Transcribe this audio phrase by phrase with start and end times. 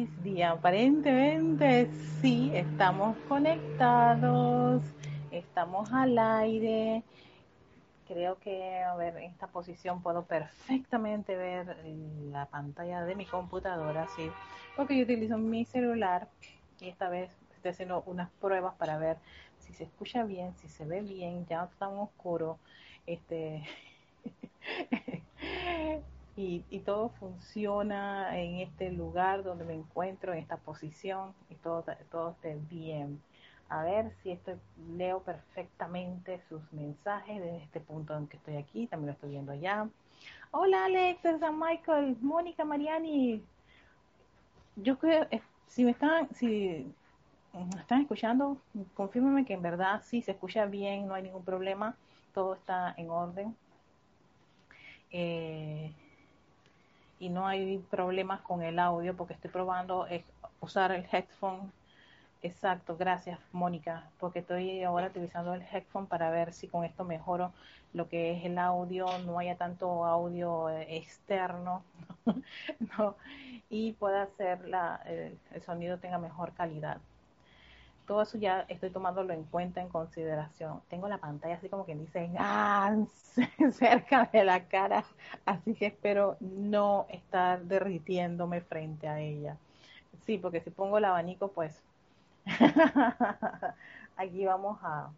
[0.00, 0.50] feliz día.
[0.52, 1.90] Aparentemente
[2.20, 4.82] sí, estamos conectados,
[5.30, 7.02] estamos al aire.
[8.06, 11.76] Creo que, a ver, en esta posición puedo perfectamente ver
[12.30, 14.30] la pantalla de mi computadora, sí,
[14.76, 16.28] porque yo utilizo mi celular
[16.80, 19.18] y esta vez estoy haciendo unas pruebas para ver
[19.58, 22.58] si se escucha bien, si se ve bien, ya tan oscuro.
[23.06, 23.62] Este,
[26.40, 32.30] y, todo funciona en este lugar donde me encuentro, en esta posición, y todo, todo
[32.30, 33.20] esté bien.
[33.68, 34.54] A ver si estoy,
[34.96, 39.52] leo perfectamente sus mensajes desde este punto en que estoy aquí, también lo estoy viendo
[39.52, 39.88] allá.
[40.50, 43.42] Hola Alex, San Michael, Mónica Mariani.
[44.76, 46.92] Yo creo, eh, si me están, si
[47.52, 48.56] me están escuchando,
[48.94, 51.96] confírmeme que en verdad sí se escucha bien, no hay ningún problema,
[52.32, 53.56] todo está en orden.
[55.12, 55.92] Eh,
[57.20, 60.06] y no hay problemas con el audio porque estoy probando
[60.60, 61.70] usar el headphone.
[62.42, 67.52] Exacto, gracias Mónica, porque estoy ahora utilizando el headphone para ver si con esto mejoro
[67.92, 71.84] lo que es el audio, no haya tanto audio eh, externo
[72.98, 73.16] no,
[73.68, 76.98] y pueda hacer la, el sonido tenga mejor calidad
[78.10, 80.80] todo eso ya estoy tomándolo en cuenta, en consideración.
[80.88, 82.96] Tengo la pantalla así como que dice, ah,
[83.72, 85.04] cerca de la cara,
[85.46, 89.56] así que espero no estar derritiéndome frente a ella.
[90.26, 91.84] Sí, porque si pongo el abanico, pues
[94.16, 95.12] aquí vamos a,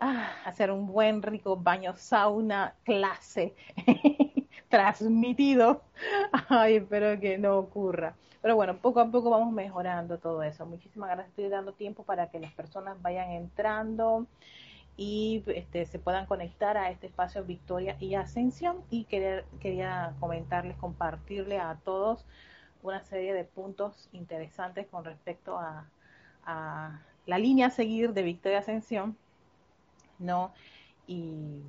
[0.00, 3.54] a hacer un buen rico baño sauna clase
[4.68, 5.82] transmitido.
[6.48, 8.14] Ay, espero que no ocurra.
[8.42, 10.66] Pero bueno, poco a poco vamos mejorando todo eso.
[10.66, 11.30] Muchísimas gracias.
[11.30, 14.26] Estoy dando tiempo para que las personas vayan entrando
[14.96, 18.84] y este, se puedan conectar a este espacio Victoria y Ascensión.
[18.90, 22.24] Y querer, quería comentarles, compartirle a todos
[22.82, 25.88] una serie de puntos interesantes con respecto a,
[27.26, 29.16] la línea a seguir de Victoria Ascensión.
[30.20, 30.52] ¿no?
[31.06, 31.62] Y,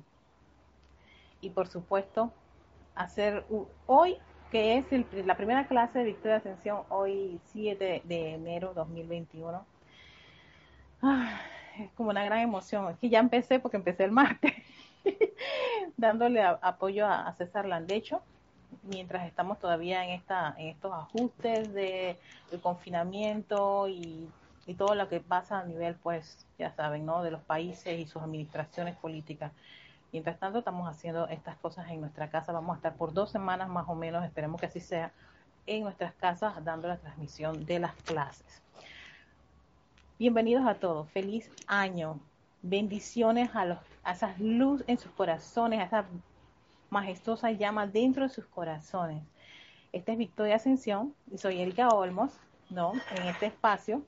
[1.40, 2.32] y por supuesto,
[2.98, 3.44] hacer
[3.86, 4.18] hoy
[4.50, 9.64] que es la primera clase de Victoria Ascensión, hoy 7 de enero 2021.
[11.02, 11.40] Ah,
[11.78, 12.90] es como una gran emoción.
[12.90, 14.52] Es que ya empecé porque empecé el martes,
[15.96, 18.22] dándole apoyo a, César Landecho,
[18.82, 22.18] mientras estamos todavía en, esta, en estos ajustes de,
[22.62, 24.28] confinamiento y,
[24.66, 27.22] y todo lo que pasa a nivel, pues, ya saben, ¿no?
[27.22, 29.52] De los países y sus administraciones políticas.
[30.12, 32.52] Mientras tanto, estamos haciendo estas cosas en nuestra casa.
[32.52, 35.12] Vamos a estar por dos semanas más o menos, esperemos que así sea,
[35.66, 38.62] en nuestras casas dando la transmisión de las clases.
[40.18, 41.10] Bienvenidos a todos.
[41.10, 42.18] Feliz año.
[42.62, 46.04] Bendiciones a, los, a esas luz en sus corazones, a esa
[46.88, 49.22] majestuosa llama dentro de sus corazones.
[49.92, 52.32] Esta es Victoria Ascensión y soy Erika Olmos,
[52.70, 52.92] ¿no?
[53.14, 54.02] En este espacio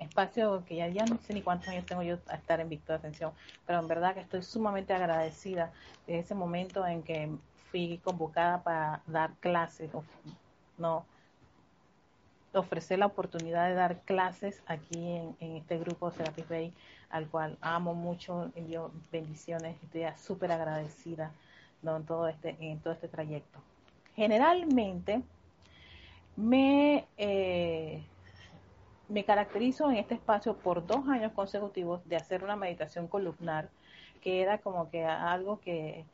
[0.00, 2.96] espacio que ya, ya no sé ni cuántos años tengo yo a estar en Victoria
[2.96, 3.32] Ascensión,
[3.66, 5.72] pero en verdad que estoy sumamente agradecida
[6.06, 7.30] de ese momento en que
[7.70, 9.90] fui convocada para dar clases,
[10.78, 11.04] no,
[12.52, 16.72] ofrecer la oportunidad de dar clases aquí en, este grupo Serapis Bay,
[17.10, 21.30] al cual amo mucho, envío bendiciones, estoy súper agradecida
[21.82, 23.58] en, todo este, en todo este trayecto.
[24.16, 25.22] Generalmente
[26.36, 27.06] me...
[27.16, 28.02] Eh,
[29.10, 33.68] me caracterizo en este espacio por dos años consecutivos de hacer una meditación columnar,
[34.22, 36.04] que era como que algo que,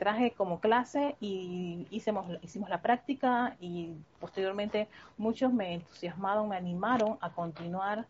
[0.00, 7.18] traje como clase y hicimos, hicimos la práctica y posteriormente muchos me entusiasmaron, me animaron
[7.20, 8.04] a continuar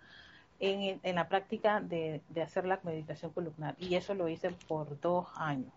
[0.58, 5.26] en, la práctica de, de, hacer la meditación columnar y eso lo hice por dos
[5.36, 5.70] años.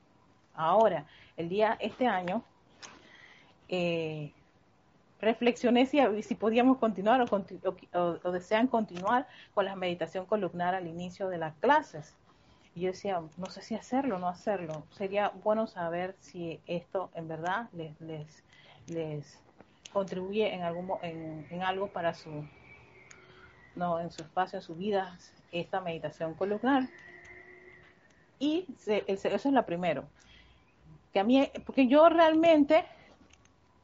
[0.53, 1.06] Ahora,
[1.36, 2.44] el día, este año,
[3.68, 4.31] eh,
[5.22, 11.38] reflexioné si, si podíamos continuar o, desean continuar con la meditación columnar al inicio de
[11.38, 12.16] las clases.
[12.75, 14.85] Y yo decía, no sé si hacerlo o no hacerlo.
[14.91, 18.44] Sería bueno saber si esto en verdad les, les,
[18.88, 19.40] les
[19.91, 22.46] contribuye en, algún, en, en algo para su,
[23.76, 25.17] no, en su espacio, en su vida,
[25.52, 26.88] esta meditación columnar.
[28.38, 30.05] Y eso es la primero.
[31.11, 32.85] Que a mí, porque yo realmente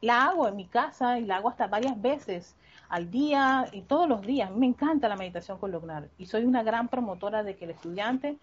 [0.05, 2.55] la hago en mi casa y la hago hasta varias veces
[2.89, 4.51] al día y todos los días.
[4.51, 8.37] Me encanta la meditación columnar y soy una gran promotora de que el estudiante,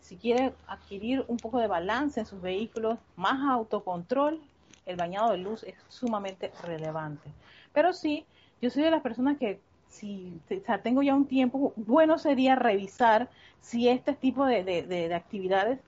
[0.00, 4.40] si quiere adquirir un poco de balance en sus vehículos, más autocontrol,
[4.86, 7.30] el bañado de luz es sumamente relevante.
[7.72, 8.26] Pero sí,
[8.60, 10.40] yo soy de las personas que si
[10.82, 15.78] tengo ya un tiempo, bueno sería revisar si este tipo de, de actividades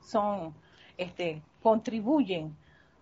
[0.00, 0.54] son,
[0.96, 2.54] este, contribuyen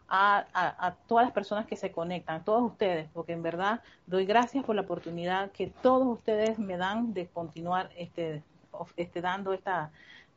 [0.09, 4.65] a, todas las personas que se conectan, a todos ustedes, porque en verdad doy gracias
[4.65, 8.43] por la oportunidad que todos ustedes me dan de continuar este,
[8.97, 9.91] este dando esta,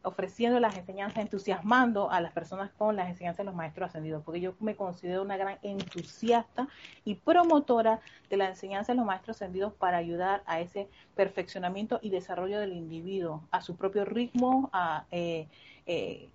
[0.03, 4.41] ofreciendo las enseñanzas, entusiasmando a las personas con las enseñanzas de los maestros ascendidos, porque
[4.41, 6.67] yo me considero una gran entusiasta
[7.06, 12.09] y promotora de la enseñanza de los maestros ascendidos para ayudar a ese perfeccionamiento y
[12.09, 15.47] desarrollo del individuo, a su propio ritmo, a, eh,
[15.85, 16.29] eh,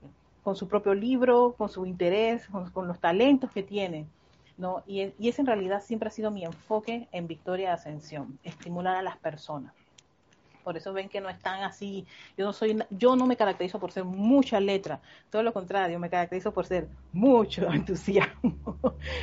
[0.47, 4.07] con su propio libro, con su interés, con, los talentos que tiene.
[4.57, 4.85] ¿no?
[4.87, 9.03] Y, ese en realidad siempre ha sido mi enfoque en Victoria de Ascensión, estimular a
[9.03, 9.75] las personas
[10.63, 12.05] por eso ven que no están así.
[12.37, 15.01] Yo no soy, yo no me caracterizo por ser mucha letra,
[15.31, 18.77] todo lo contrario, me caracterizo por ser mucho entusiasmo,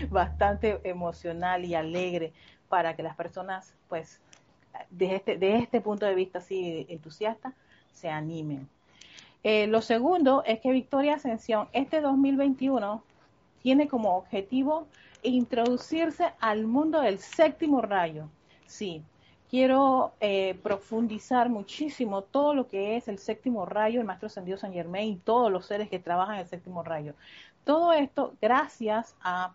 [0.09, 2.31] bastante emocional y alegre
[2.69, 4.21] para que las personas, pues,
[4.89, 7.53] de este, de este punto de vista así entusiasta,
[7.91, 8.69] se animen.
[9.43, 13.03] Eh, lo segundo es que Victoria Ascensión este 2021
[13.61, 14.87] tiene como objetivo
[15.21, 18.29] introducirse al mundo del séptimo rayo.
[18.65, 19.03] Sí,
[19.49, 24.73] quiero eh, profundizar muchísimo todo lo que es el séptimo rayo, el Maestro Ascendido San
[24.73, 27.13] Germain y todos los seres que trabajan en el séptimo rayo.
[27.63, 29.53] Todo esto gracias a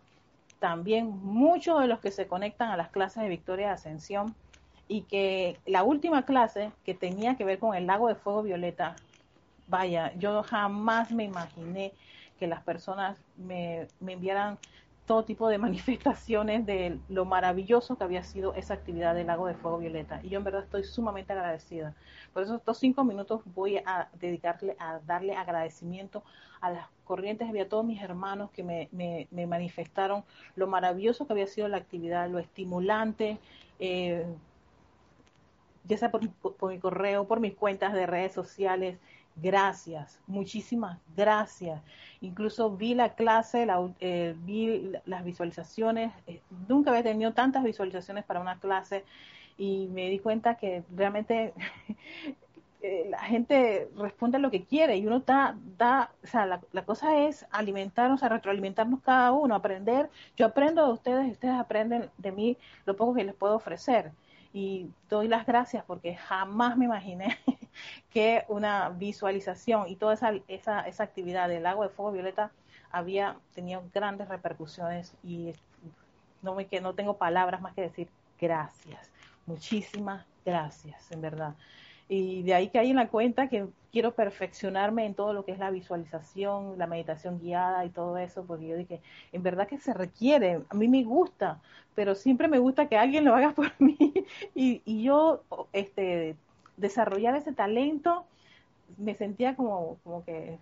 [0.59, 4.35] también muchos de los que se conectan a las clases de Victoria de Ascensión
[4.89, 8.97] y que la última clase que tenía que ver con el lago de fuego violeta,
[9.69, 11.93] vaya, yo jamás me imaginé
[12.39, 14.59] que las personas me, me enviaran
[15.09, 19.55] todo tipo de manifestaciones de lo maravilloso que había sido esa actividad del lago de
[19.55, 20.21] fuego violeta.
[20.23, 21.95] Y yo en verdad estoy sumamente agradecida.
[22.33, 26.23] Por eso estos cinco minutos voy a dedicarle a darle agradecimiento
[26.61, 30.25] a las corrientes y a todos mis hermanos que me, me, manifestaron
[30.57, 33.39] lo maravilloso que había sido la actividad, lo estimulante,
[33.79, 34.27] eh,
[35.85, 38.99] ya sea por, por mi correo, por mis cuentas de redes sociales,
[39.43, 41.83] gracias, muchísimas gracias.
[42.21, 43.67] Incluso vi la clase,
[44.01, 49.05] eh, vi las visualizaciones, eh, nunca había tenido tantas visualizaciones para una clase
[49.57, 51.53] y me di cuenta que realmente
[52.83, 56.61] eh, la gente responde a lo que quiere y uno da, da o sea, la,
[56.73, 60.11] la, cosa es alimentarnos, a retroalimentarnos cada uno, aprender.
[60.37, 62.57] Yo aprendo de ustedes y ustedes aprenden de mí
[62.87, 64.13] lo poco que les puedo ofrecer
[64.53, 67.39] y doy las gracias porque jamás me imaginé
[68.11, 72.51] que una visualización y toda esa, esa, esa actividad del agua de fuego violeta
[72.91, 75.53] había tenido grandes repercusiones y
[76.43, 78.09] no me no tengo palabras más que decir
[78.41, 79.11] gracias,
[79.47, 81.55] muchísimas gracias, en verdad.
[82.09, 85.53] Y de ahí que hay en la cuenta que quiero perfeccionarme en todo lo que
[85.53, 89.01] es la visualización, la meditación guiada y todo eso, porque yo dije,
[89.33, 91.61] en verdad que se requiere, a mí me gusta,
[91.95, 93.99] pero siempre me gusta que alguien lo haga por mí
[94.55, 96.37] y, y yo este,
[96.77, 98.25] desarrollar ese talento
[98.97, 100.59] me sentía como, como que,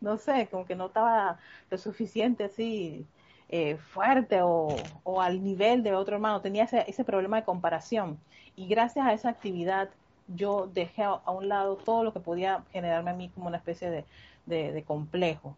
[0.00, 1.38] no sé, como que no estaba
[1.70, 3.06] lo suficiente así
[3.48, 4.68] eh, fuerte o,
[5.02, 8.18] o, al nivel de otro hermano, tenía ese, ese problema de comparación.
[8.56, 9.90] Y gracias a esa actividad
[10.28, 14.04] yo dejé a, un lado todo lo que podía generarme a mí como una especie
[14.46, 15.56] de, complejo.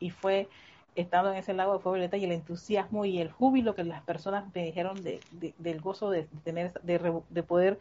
[0.00, 0.48] Y fue
[0.94, 4.02] estando en ese lago de fuego violeta y el entusiasmo y el júbilo que las
[4.02, 5.20] personas me dijeron de,
[5.58, 7.78] del gozo de tener de, poder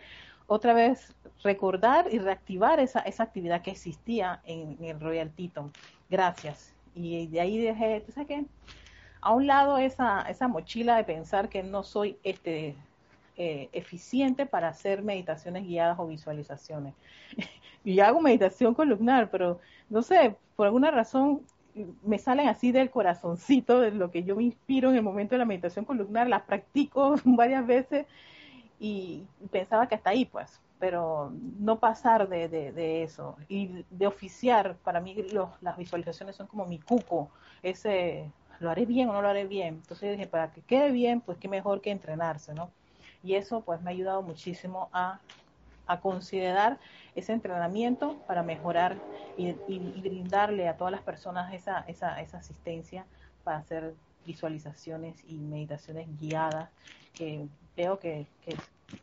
[0.48, 1.14] otra vez
[1.44, 5.72] recordar y reactivar esa, esa actividad que existía en, el Royal Teton.
[6.10, 6.74] Gracias.
[6.94, 8.46] Y de ahí dejé, ¿tú sabes qué?
[9.22, 12.76] A un lado esa, esa mochila de pensar que no soy este
[13.38, 16.94] eh, eficiente para hacer meditaciones guiadas o visualizaciones.
[17.84, 19.60] y hago meditación columnar, pero
[19.90, 21.42] no sé, por alguna razón
[22.04, 25.40] me salen así del corazoncito de lo que yo me inspiro en el momento de
[25.40, 28.06] la meditación columnar, las practico varias veces
[28.80, 34.76] y pensaba que hasta ahí pues, pero no pasar de, de, eso y de oficiar,
[34.84, 35.16] para mí
[35.62, 37.30] las visualizaciones son como mi cuco,
[37.62, 41.22] ese lo haré bien o no lo haré bien, entonces dije, para que quede bien,
[41.22, 42.72] pues qué mejor que entrenarse, ¿no?
[43.24, 45.20] Y eso pues me ha ayudado muchísimo a,
[46.02, 46.80] considerar
[47.16, 48.96] ese entrenamiento para mejorar
[49.36, 49.52] y,
[50.00, 53.06] brindarle a todas las personas esa, esa, esa asistencia
[53.44, 53.94] para hacer
[54.26, 56.70] visualizaciones y meditaciones guiadas
[57.14, 58.26] que veo que,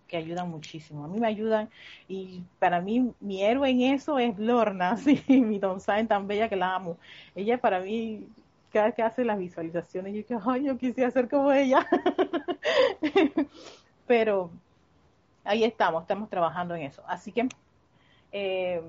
[0.06, 1.04] que, ayudan muchísimo.
[1.04, 1.68] A mí me ayudan
[2.08, 6.56] y para mí mi héroe en eso es Lorna, sí, mi Don tan bella que
[6.56, 6.96] la amo.
[7.34, 8.26] Ella para mí,
[8.72, 11.86] cada vez que hace las visualizaciones, yo que, ay, yo quisiera ser como ella.
[14.08, 14.50] pero
[15.44, 17.04] ahí estamos, estamos trabajando en eso.
[17.06, 17.48] Así que
[18.32, 18.82] eh,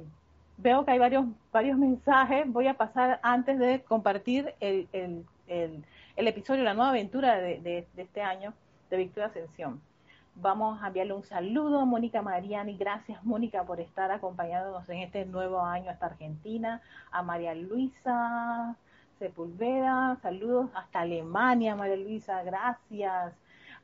[0.57, 2.51] veo que hay varios, varios mensajes.
[2.51, 5.25] Voy a pasar antes de compartir el, el,
[6.15, 8.53] el, episodio, la nueva aventura de, de, este año
[8.89, 9.81] de Victoria Ascensión.
[10.35, 12.77] Vamos a enviarle un saludo a Mónica Mariani.
[12.77, 16.81] Gracias, Mónica, por estar acompañándonos en este nuevo año hasta Argentina.
[17.11, 18.75] A María Luisa
[19.17, 23.33] Sepulveda, saludos hasta Alemania, María Luisa, gracias.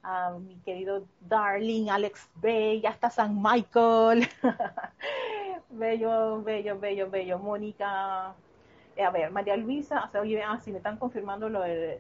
[0.08, 4.28] A mi querido Darling, Alex Bay, hasta San Michael.
[5.72, 7.40] bello, bello, bello, bello.
[7.40, 8.36] Mónica,
[8.96, 12.00] eh, a ver, María Luisa, oye, ah, si me están confirmando lo de,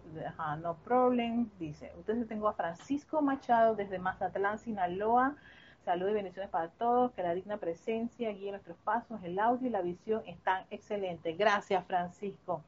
[0.62, 5.36] no problem, dice, entonces tengo a Francisco Machado desde Mazatlán, Sinaloa,
[5.84, 9.72] salud y bendiciones para todos, que la digna presencia guíe nuestros pasos, el audio y
[9.72, 11.38] la visión están excelentes.
[11.38, 12.62] Gracias, Francisco.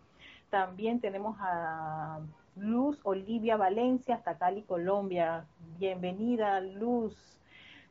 [0.49, 2.19] También tenemos a
[2.59, 5.45] Luz Olivia Valencia, hasta Cali, Colombia.
[5.77, 7.15] Bienvenida, Luz.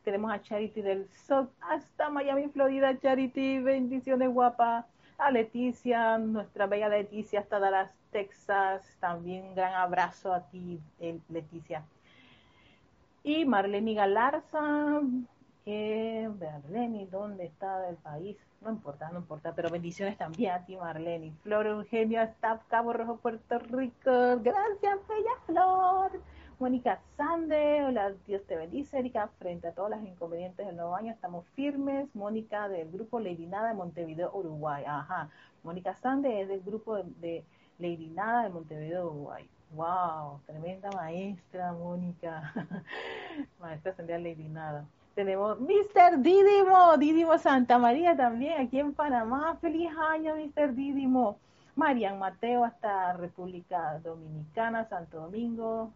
[0.03, 2.97] Tenemos a Charity del SOC hasta Miami, Florida.
[2.99, 4.85] Charity, bendiciones guapa
[5.17, 8.83] a Leticia, nuestra bella Leticia hasta Dallas, Texas.
[8.99, 11.83] También un gran abrazo a ti, eh, Leticia.
[13.23, 15.01] Y Marlene Galarza,
[15.65, 18.37] eh, Marlene, ¿dónde está el país?
[18.61, 21.33] No importa, no importa, pero bendiciones también a ti, Marlene.
[21.43, 24.39] Flor Eugenio, hasta Cabo Rojo, Puerto Rico.
[24.41, 26.21] Gracias, bella Flor.
[26.59, 31.13] Mónica Sande, hola, Dios te bendice, Erika, frente a todos los inconvenientes del nuevo año,
[31.13, 32.07] estamos firmes.
[32.15, 34.83] Mónica del grupo Lady Nada de Montevideo, Uruguay.
[34.87, 35.29] Ajá,
[35.61, 37.45] Mónica Sande es del grupo de,
[37.77, 39.47] Lady Nada de Montevideo, Uruguay.
[39.75, 42.51] Wow, tremenda maestra, Mónica.
[43.59, 44.87] maestra Sandra Lady Nada.
[45.17, 46.19] Tenemos Mr.
[46.19, 49.57] Didimo, Didimo Santa María también, aquí en Panamá.
[49.59, 50.75] Feliz año, Mr.
[50.75, 51.39] Didimo.
[51.75, 55.91] Marian Mateo hasta República Dominicana, Santo Domingo,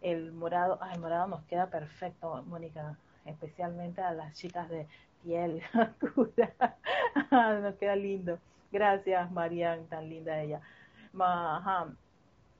[0.00, 4.86] el morado, ay, el morado nos queda perfecto, Mónica, especialmente a las chicas de
[5.24, 6.52] piel oscura,
[7.32, 8.38] nos queda lindo.
[8.70, 10.60] Gracias, Marian, tan linda ella.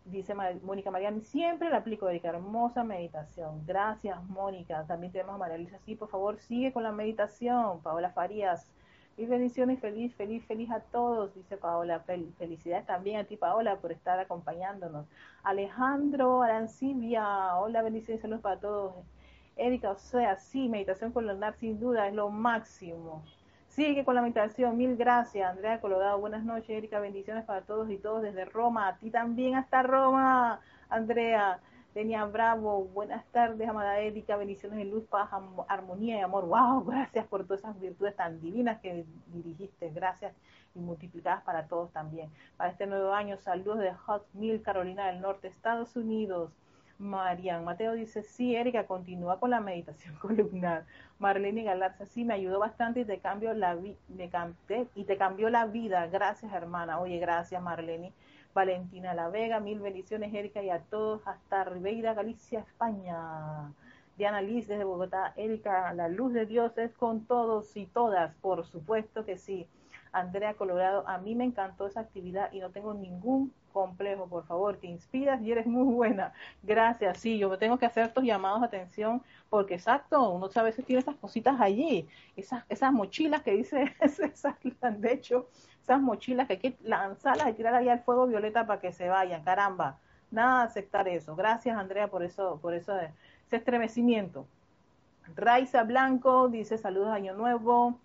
[0.05, 3.65] Dice Mónica Marian, siempre la aplico, Erika, hermosa meditación.
[3.67, 4.85] Gracias, Mónica.
[4.87, 7.81] También tenemos a María Luisa, sí, por favor, sigue con la meditación.
[7.83, 8.67] Paola Farías,
[9.21, 12.01] Mil bendiciones, feliz, feliz, feliz a todos, dice Paola.
[12.01, 15.07] felicidades también a ti, Paola, por estar acompañándonos.
[15.43, 18.95] Alejandro Arancibia, hola, bendiciones, saludos para todos.
[19.57, 23.23] Erika, o sea, sí, meditación columnar sin duda es lo máximo.
[23.81, 25.53] Sigue con la meditación, mil gracias.
[25.53, 28.89] Andrea Colorado, buenas noches, Erika, bendiciones para todos y todos desde Roma.
[28.89, 30.61] A ti también hasta Roma,
[30.91, 31.61] Andrea.
[31.95, 35.31] Denia Bravo, buenas tardes, amada Erika, bendiciones de luz, paz,
[35.67, 36.45] armonía y amor.
[36.45, 36.85] ¡Wow!
[36.85, 39.89] Gracias por todas esas virtudes tan divinas que dirigiste.
[39.89, 40.35] Gracias
[40.75, 42.29] y multiplicadas para todos también.
[42.59, 46.53] Para este nuevo año, saludos de Hot Mill, Carolina del Norte, Estados Unidos.
[47.01, 50.85] Marian Mateo dice, sí, Erika, continúa con la meditación columnar.
[51.19, 53.97] Marlene Galarza, sí, me ayudó bastante y te cambió la, vida,
[54.95, 56.07] y te cambió la vida.
[56.09, 57.01] Gracias, hermana.
[57.01, 58.13] Oye, gracias, Marlene.
[58.53, 63.73] Valentina La Vega, mil bendiciones, Erika, y a todos hasta Ribeira, Galicia, España.
[64.19, 68.67] Diana Liz desde Bogotá, Erika, la luz de Dios es con todos y todas, por
[68.67, 69.67] supuesto que sí.
[70.13, 74.77] Andrea Colorado, a mí me encantó esa actividad y no tengo ningún complejo, por favor,
[74.77, 76.33] te inspiras y eres muy buena.
[76.63, 80.85] Gracias, sí, yo tengo que hacer estos llamados de atención porque exacto, uno a veces
[80.85, 84.57] tiene esas cositas allí, esas, esas mochilas que dice, esas,
[84.99, 85.49] de hecho,
[85.83, 89.09] esas mochilas que hay que lanzarlas y tirar ahí al fuego violeta para que se
[89.09, 89.99] vayan, caramba,
[90.31, 91.37] nada de aceptar eso.
[91.37, 94.47] Gracias Andrea por eso, por eso ese estremecimiento.
[95.37, 97.99] Raiza Blanco dice saludos año nuevo,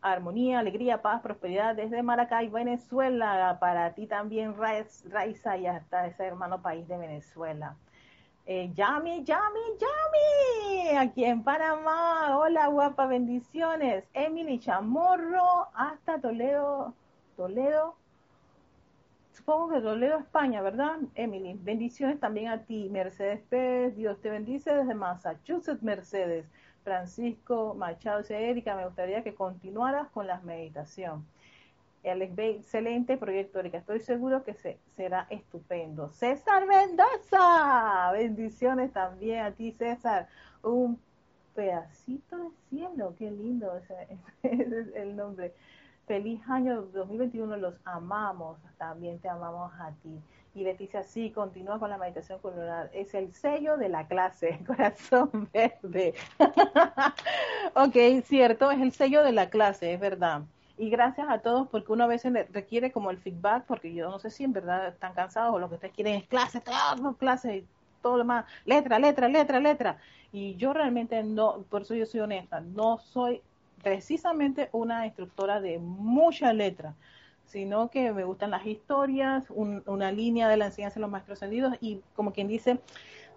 [0.00, 6.62] armonía, alegría, paz, prosperidad desde Maracay, Venezuela, para ti también Raiza y hasta ese hermano
[6.62, 7.76] país de Venezuela.
[8.48, 12.38] Eh, Yami, Yami, Yami, aquí en Panamá.
[12.38, 14.04] Hola, guapa, bendiciones.
[14.14, 16.94] Emily Chamorro, hasta Toledo,
[17.36, 17.96] Toledo,
[19.32, 20.98] supongo que Toledo, España, ¿verdad?
[21.16, 22.88] Emily, bendiciones también a ti.
[22.88, 26.46] Mercedes Pérez, Dios te bendice desde Massachusetts, Mercedes.
[26.86, 31.26] Francisco Machado dice, Erika, me gustaría que continuaras con la meditación.
[32.04, 33.78] Alex excelente proyecto, Erika.
[33.78, 36.10] Estoy seguro que se, será estupendo.
[36.10, 40.28] César Mendoza, bendiciones también a ti, César.
[40.62, 41.00] Un
[41.56, 44.06] pedacito de cielo, qué lindo ese,
[44.44, 45.54] es el nombre.
[46.06, 50.20] Feliz año 2021, los amamos, también te amamos a ti.
[50.56, 52.88] Y Leticia, sí, continúa con la meditación colonial.
[52.94, 56.14] Es el sello de la clase, corazón verde.
[57.74, 60.44] ok, cierto, es el sello de la clase, es verdad.
[60.78, 64.18] Y gracias a todos, porque uno a veces requiere como el feedback, porque yo no
[64.18, 67.66] sé si en verdad están cansados o lo que ustedes quieren es clase, todo, clase,
[68.00, 69.98] todo lo demás, letra, letra, letra, letra.
[70.32, 73.42] Y yo realmente no, por eso yo soy honesta, no soy
[73.82, 76.94] precisamente una instructora de mucha letra,
[77.46, 81.74] sino que me gustan las historias, una línea de la enseñanza de los maestros ascendidos
[81.80, 82.80] y como quien dice,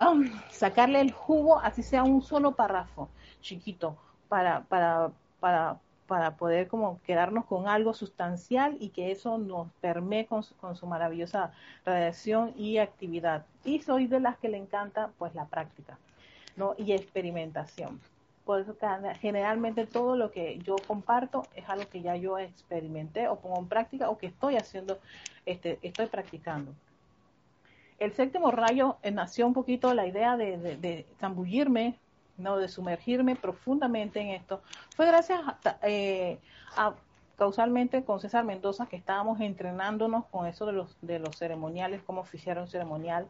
[0.01, 3.09] um, sacarle el jugo, así sea un solo párrafo
[3.41, 3.95] chiquito,
[4.27, 10.25] para, para, para para poder como quedarnos con algo sustancial y que eso nos permee
[10.25, 11.53] con su, maravillosa
[11.85, 13.45] radiación y actividad.
[13.63, 15.99] Y soy de las que le encanta pues la práctica,
[16.57, 16.73] ¿no?
[16.79, 18.01] Y experimentación.
[18.49, 18.75] Por eso
[19.21, 23.67] generalmente todo lo que yo comparto es algo que ya yo experimenté o pongo en
[23.67, 24.97] práctica o que estoy haciendo,
[25.45, 26.73] este, estoy practicando.
[27.99, 31.99] El séptimo rayo eh, nació un poquito la idea de, de zambullirme
[32.39, 32.57] ¿no?
[32.57, 34.63] de sumergirme profundamente en esto,
[34.95, 35.41] fue gracias
[35.83, 36.39] eh,
[36.75, 36.95] a,
[37.37, 42.21] causalmente con César Mendoza que estábamos entrenándonos con eso de los, de los ceremoniales, cómo
[42.21, 43.27] oficiar un ceremonial.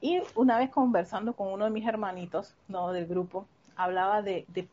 [0.00, 2.90] Y una vez conversando con uno de mis hermanitos ¿no?
[2.90, 3.46] del grupo,
[3.78, 4.66] hablaba de, de,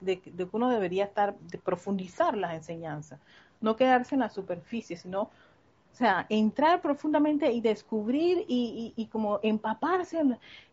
[0.00, 3.18] de, que uno debería estar, de profundizar las enseñanzas,
[3.62, 9.40] no quedarse en la superficie, sino o sea, entrar profundamente y descubrir y, y, como
[9.42, 10.20] empaparse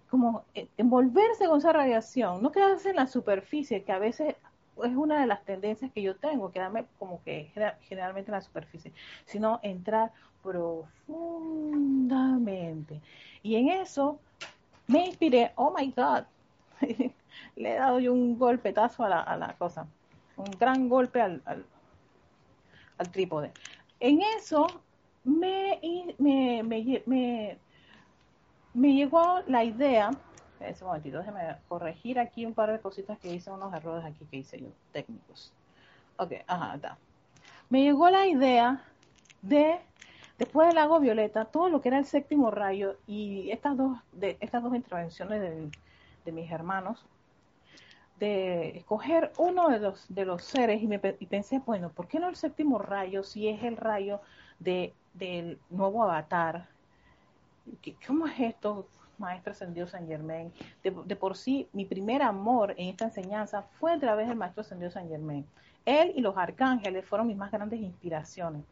[0.10, 0.43] como
[0.77, 4.36] envolverse con esa radiación, no quedarse en la superficie, que a veces
[4.84, 7.50] es una de las tendencias que yo tengo, quedarme como que
[7.88, 8.91] generalmente en la superficie,
[9.25, 10.12] sino entrar
[10.43, 13.00] profundamente.
[13.41, 14.20] Y en eso
[14.88, 16.25] me inspiré, oh my God,
[17.56, 19.88] le he dado yo un golpetazo a la, a la cosa,
[20.38, 23.52] un gran golpe al, al, trípode.
[24.00, 24.68] En eso
[25.24, 25.80] me,
[26.18, 27.58] me, me, me
[28.74, 30.12] me llegó la idea,
[30.60, 34.38] ese momentito, déjeme corregir aquí un par de cositas que hice, unos errores aquí que
[34.38, 35.54] hice yo, técnicos.
[36.18, 36.98] Ok, ajá, está.
[37.70, 38.84] Me llegó la idea
[39.42, 39.80] de,
[40.38, 44.38] después del lago Violeta, todo lo que era el séptimo rayo y estas dos, de,
[44.40, 45.42] estas dos intervenciones
[46.25, 47.06] de, mis hermanos,
[48.24, 52.20] de escoger uno de los, de los seres y, me, y pensé, bueno, ¿por qué
[52.20, 54.22] no el séptimo rayo si es el rayo
[54.60, 56.70] de, del nuevo avatar?
[58.08, 58.88] ¿cómo es esto,
[59.18, 60.53] Maestro Ascendido San Germain?
[60.84, 64.89] De, por sí, mi primer amor en esta enseñanza fue a través del Maestro Ascendido
[64.89, 65.46] San Germain.
[65.86, 68.63] Él y los arcángeles fueron mis más grandes inspiraciones.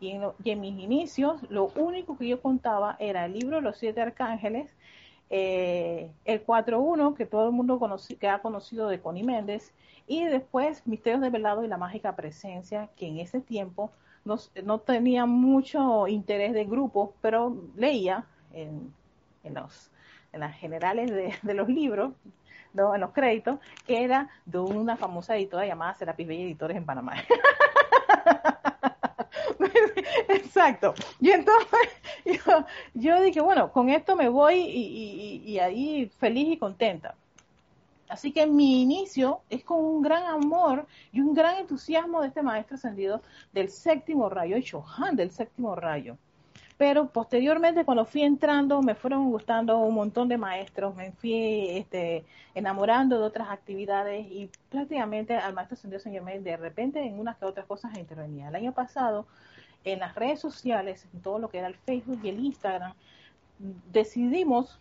[0.00, 4.72] Y en, mis inicios, lo único que yo contaba era el libro Los Siete Arcángeles,
[5.30, 7.78] eh, el 4.1, que todo el mundo
[8.18, 9.72] que ha conocido de Connie Méndez,
[10.06, 13.92] y después Misterios de Velado y la Mágica Presencia, que en ese tiempo
[14.24, 18.92] no, tenía mucho interés de grupo, pero leía en,
[19.44, 19.90] en, los,
[20.32, 21.10] en las generales
[21.42, 22.12] de, los libros,
[22.72, 22.94] ¿no?
[22.94, 27.14] en los créditos, que era de una famosa editora llamada Serapis Bella Editores en Panamá.
[30.28, 30.94] Exacto.
[31.20, 31.88] Y entonces
[32.24, 37.14] yo, yo, dije, bueno, con esto me voy y, y ahí feliz y contenta.
[38.08, 42.42] Así que mi inicio es con un gran amor y un gran entusiasmo de este
[42.42, 46.16] maestro ascendido del séptimo rayo, Chohan del séptimo rayo.
[46.78, 52.24] Pero posteriormente, cuando fui entrando, me fueron gustando un montón de maestros, me fui este,
[52.54, 57.36] enamorando de otras actividades y prácticamente al maestro ascendido Señor Germain de repente en unas
[57.36, 58.48] que otras cosas intervenía.
[58.48, 59.26] El año pasado,
[59.82, 62.94] en las redes sociales, en todo lo que era el Facebook y el Instagram,
[63.90, 64.78] decidimos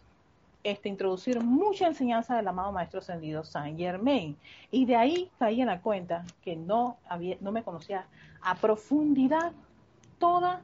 [0.63, 4.37] este, introducir mucha enseñanza del amado Maestro Ascendido Saint Germain.
[4.69, 8.05] Y de ahí caí en la cuenta que no, había, no me conocía
[8.41, 9.51] a profundidad
[10.19, 10.61] toda,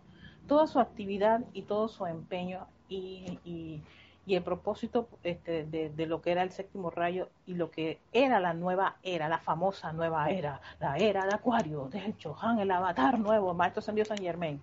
[0.47, 3.81] toda su actividad y todo su empeño y, y,
[4.27, 8.53] el propósito este, de, lo que era el séptimo rayo y lo que era la
[8.53, 13.53] nueva era, la famosa nueva era, la era de Acuario, de Chohan, el avatar nuevo,
[13.53, 14.61] Maestro Ascendido Saint Germain.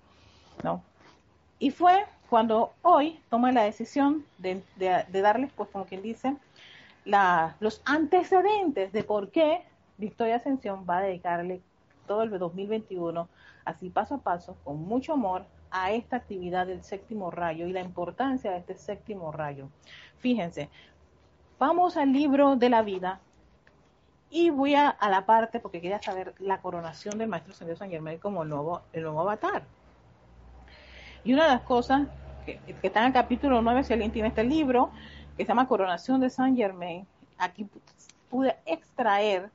[0.64, 0.82] ¿no?
[1.58, 4.62] Y fue cuando hoy tomé la decisión de,
[5.12, 6.36] darles, pues como quien dice,
[7.60, 9.64] los antecedentes de por qué
[9.98, 11.60] Victoria Ascensión va a dedicarle
[12.06, 13.28] todo el 2021,
[13.64, 17.80] así paso a paso, con mucho amor, a esta actividad del séptimo rayo y la
[17.80, 19.68] importancia de este séptimo rayo.
[20.18, 20.68] Fíjense,
[21.58, 23.20] vamos al libro de la vida
[24.30, 28.18] y voy a, la parte, porque quería saber la coronación del Maestro Señor San Germán
[28.18, 29.64] como nuevo, el nuevo avatar.
[31.24, 32.06] Y una de las cosas
[32.46, 34.90] que, está en el capítulo 9, si alguien tiene este libro,
[35.36, 37.06] que se llama Coronación de Saint Germain,
[37.38, 37.68] aquí
[38.30, 39.50] pude extraer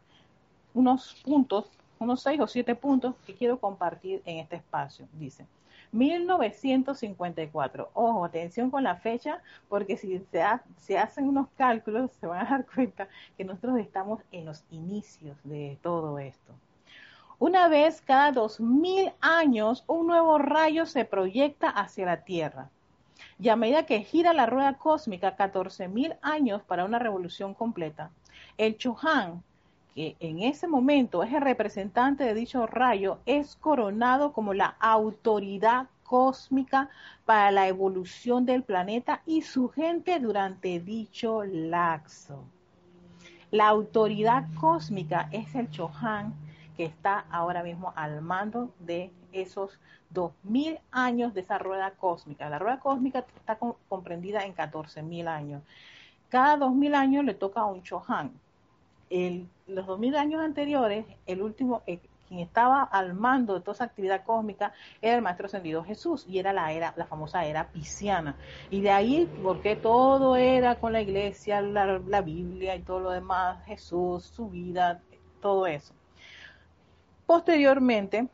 [0.73, 5.07] unos puntos, unos seis o siete puntos que quiero compartir en este espacio.
[5.13, 5.47] Dice,
[5.95, 7.89] 1954.
[7.93, 10.21] Ojo, atención con la fecha, porque si
[10.77, 15.37] se, hacen unos cálculos, se van a dar cuenta que nosotros estamos en los inicios
[15.43, 16.53] de todo esto.
[17.39, 22.69] Una vez cada dos mil años, un nuevo rayo se proyecta hacia la Tierra.
[23.39, 28.11] Y a medida que gira la rueda cósmica 14.000 años para una revolución completa,
[28.57, 29.43] el Chohan,
[29.95, 35.87] que en ese momento es el representante de dicho rayo, es coronado como la autoridad
[36.03, 36.89] cósmica
[37.25, 42.43] para la evolución del planeta y su gente durante dicho laxo.
[43.51, 46.33] La autoridad cósmica es el Chohan
[46.75, 49.79] que está ahora mismo al mando de esos
[50.09, 52.49] dos mil años de esa rueda cósmica.
[52.49, 55.63] La rueda cósmica está comprendida en catorce mil años.
[56.27, 58.33] Cada dos mil años le toca a un Chohan.
[59.09, 63.73] El, los dos mil años anteriores, el último, eh, quien estaba al mando de toda
[63.73, 67.69] esa actividad cósmica era el Maestro Ascendido Jesús y era la era, la famosa era
[67.69, 68.35] pisciana.
[68.69, 73.11] Y de ahí, porque todo era con la iglesia, la, la Biblia y todo lo
[73.11, 75.01] demás, Jesús, su vida,
[75.41, 75.93] todo eso.
[77.25, 78.27] Posteriormente,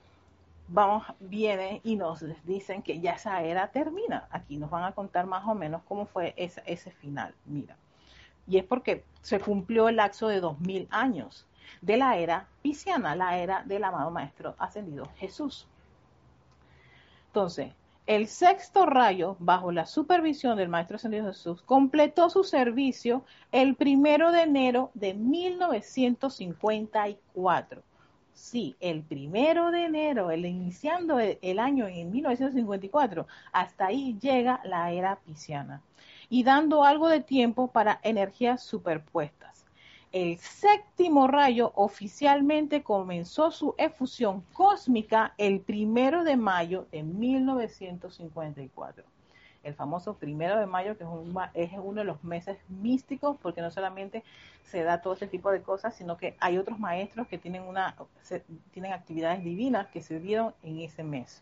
[0.68, 4.28] vamos, viene y nos dicen que ya esa era termina.
[4.32, 7.34] Aquí nos van a contar más o menos cómo fue ese final.
[7.46, 7.78] Mira.
[8.52, 11.48] Y es porque se cumplió el lapso de dos mil años
[11.80, 15.70] de la era pisciana, la era del amado Maestro ascendido Jesús.
[17.28, 17.72] Entonces,
[18.08, 24.34] el sexto rayo, bajo la supervisión del Maestro ascendido Jesús, completó su servicio el primero
[24.34, 27.84] de enero de 1954.
[28.34, 34.92] Sí, el primero de enero, el iniciando el año en 1954, hasta ahí llega la
[34.92, 35.82] era pisciana
[36.32, 39.52] y dando algo de tiempo para energías superpuestas
[40.12, 49.06] el séptimo rayo oficialmente comenzó su efusión cósmica el primero de mayo de 1954.
[49.64, 51.06] El famoso primero de mayo, que
[51.54, 54.26] es, uno de los meses místicos, porque no solamente
[54.64, 57.96] se da todo este tipo de cosas, sino que hay otros maestros que tienen, una,
[58.72, 61.42] tienen actividades divinas que se dieron en ese mes.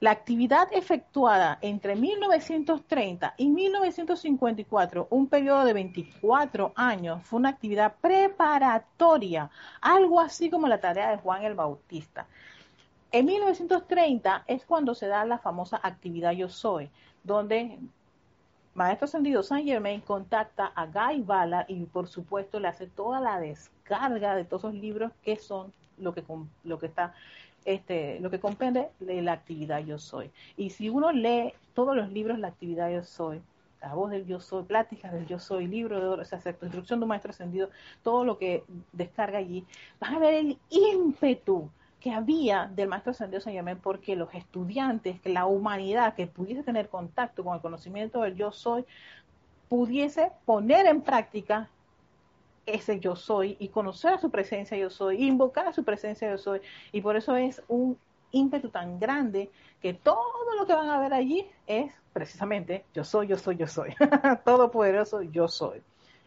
[0.00, 7.94] La actividad efectuada entre 1930 y 1954, un periodo de 24 años, fue una actividad
[8.00, 12.26] preparatoria, algo así como la tarea de Juan el Bautista.
[13.12, 16.90] En 1930 es cuando se da la famosa actividad Yo Soy,
[17.22, 17.78] donde
[18.74, 23.38] Maestro Ascendido San Germain contacta a Guy Ballard y por supuesto le hace toda la
[23.38, 26.24] descarga de todos esos libros que son lo que,
[26.64, 27.14] lo que está
[27.64, 30.30] este, lo que comprende la actividad yo soy.
[30.56, 33.40] Y si uno lee todos los libros, la actividad yo soy,
[33.80, 37.04] la voz del yo soy, pláticas del yo soy, libro de o sea, instrucción de
[37.04, 37.70] un maestro ascendido,
[38.02, 39.64] todo lo que descarga allí,
[40.00, 45.20] vas a ver el ímpetu que había del maestro ascendido San Germán porque los estudiantes,
[45.24, 48.84] la humanidad que pudiese tener contacto con el conocimiento del yo soy,
[49.68, 51.70] pudiese poner en práctica
[52.66, 56.38] ese yo soy y conocer a su presencia yo soy, invocar a su presencia yo
[56.38, 56.60] soy.
[56.92, 57.98] Y por eso es un
[58.32, 59.50] ímpetu tan grande
[59.80, 63.66] que todo lo que van a ver allí es precisamente yo soy, yo soy, yo
[63.66, 63.94] soy.
[64.44, 65.82] Todopoderoso yo soy.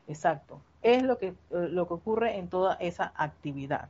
[0.08, 0.62] Exacto.
[0.82, 3.90] Es lo que, lo que ocurre en toda esa actividad.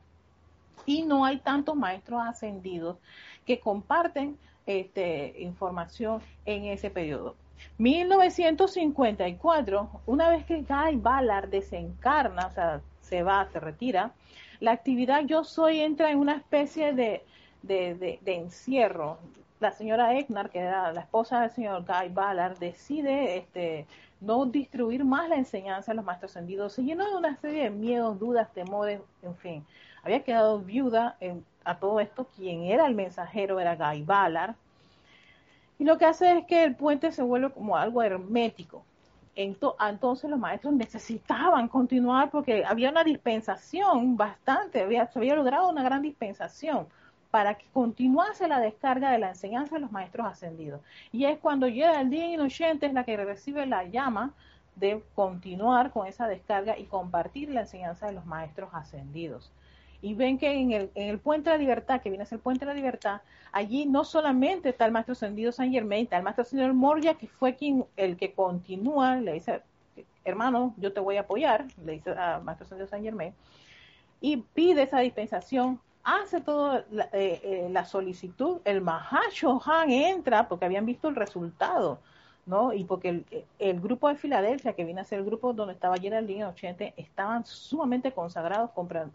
[0.86, 2.96] Y no hay tantos maestros ascendidos
[3.44, 7.34] que comparten este, información en ese periodo.
[7.78, 14.12] 1954, una vez que Guy Ballard desencarna, o sea, se va, se retira,
[14.60, 17.24] la actividad Yo Soy entra en una especie de,
[17.62, 19.18] de, encierro.
[19.60, 23.86] La señora Egnar, que era la esposa del señor Guy Ballard, decide este,
[24.20, 26.72] no distribuir más la enseñanza de los maestros ascendidos.
[26.72, 29.66] Se llenó de una serie de miedos, dudas, temores, en fin.
[30.02, 31.16] Había quedado viuda
[31.64, 32.26] a todo esto.
[32.36, 34.54] Quien era el mensajero era Guy Ballard
[35.78, 38.84] y lo que hace es que el puente se vuelve como algo hermético.
[39.36, 45.84] Entonces los maestros necesitaban continuar porque había una dispensación bastante, había, se había logrado una
[45.84, 46.88] gran dispensación
[47.30, 50.80] para que continuase la descarga de la enseñanza de los maestros ascendidos.
[51.12, 54.32] Y es cuando llega el día inocente, es la que recibe la llama
[54.74, 59.52] de continuar con esa descarga y compartir la enseñanza de los maestros ascendidos
[60.00, 62.36] y ven que en el, en el Puente de la Libertad, que viene a ser
[62.36, 63.20] el Puente de la Libertad,
[63.52, 67.26] allí no solamente está el maestro ascendido San Germain, está el maestro ascendido Moria, que
[67.26, 69.62] fue quien el que continúa, le dice,
[70.24, 73.34] hermano, yo te voy a apoyar, le dice al maestro ascendido San Germain,
[74.20, 80.64] y pide esa dispensación, hace toda la, eh, eh, la solicitud, el Mahashohan entra porque
[80.64, 81.98] habían visto el resultado
[82.48, 82.72] ¿no?
[82.72, 83.24] Y porque
[83.58, 87.44] el, grupo de Filadelfia, que viene a ser el grupo donde estaba Geraldine 80, estaban
[87.44, 88.70] sumamente consagrados,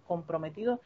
[0.07, 0.79] comprometidos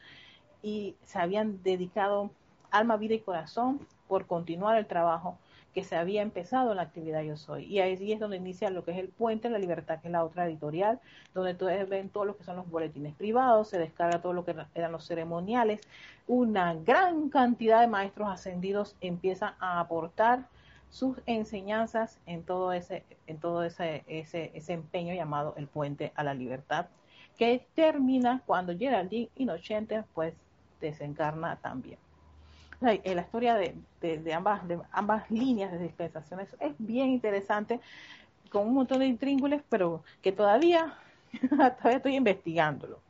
[0.62, 2.30] y se habían dedicado
[2.70, 5.36] alma, vida y corazón por continuar el trabajo
[5.74, 7.64] que se había empezado en la actividad Yo Soy.
[7.66, 10.12] Y ahí es donde inicia lo que es el Puente de la Libertad, que es
[10.12, 10.98] la otra editorial,
[11.34, 14.56] donde ustedes ven todo lo que son los boletines privados, se descarga todo lo que
[14.74, 15.82] eran los ceremoniales.
[16.26, 20.46] Una gran cantidad de maestros ascendidos empiezan a aportar
[20.90, 26.24] sus enseñanzas en todo ese, en todo ese, ese, ese empeño llamado el puente a
[26.24, 26.86] la libertad,
[27.36, 30.34] que termina cuando Geraldine Inocente pues
[30.80, 31.98] desencarna también.
[32.80, 37.80] La, la historia de, de, ambas, de ambas líneas de dispensaciones es bien interesante,
[38.50, 40.96] con un montón de intríngules, pero que todavía,
[41.50, 43.00] todavía estoy investigándolo.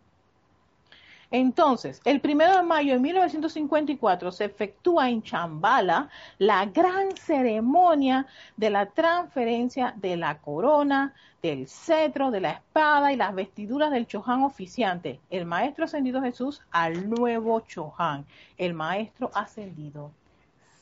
[1.31, 8.71] Entonces, el primero de mayo de 1954 se efectúa en Chambala la gran ceremonia de
[8.71, 14.43] la transferencia de la corona, del cetro, de la espada y las vestiduras del Chohan
[14.43, 18.25] oficiante, el maestro ascendido Jesús, al nuevo Chohan,
[18.57, 20.11] el maestro ascendido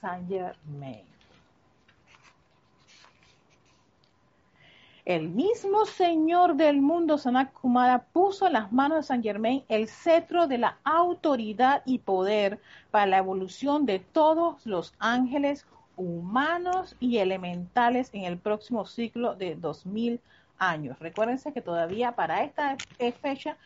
[0.01, 1.16] Saint Germain.
[5.07, 9.87] El mismo Señor del mundo, Sanat Kumara, puso en las manos de San Germain el
[9.87, 12.59] cetro de la autoridad y poder
[12.91, 15.65] para la evolución de todos los ángeles
[15.97, 20.21] humanos y elementales en el próximo ciclo de 2000
[20.59, 20.99] años.
[20.99, 22.77] Recuérdense que todavía para esta
[23.23, 23.57] fecha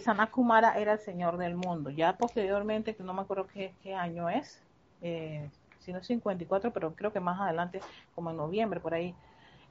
[0.00, 1.90] Sanat Kumara era el Señor del mundo.
[1.90, 4.62] Ya posteriormente, que no me acuerdo qué, año es,
[5.02, 7.82] eh, si no 54, pero creo que más adelante,
[8.14, 9.14] como en noviembre, por ahí,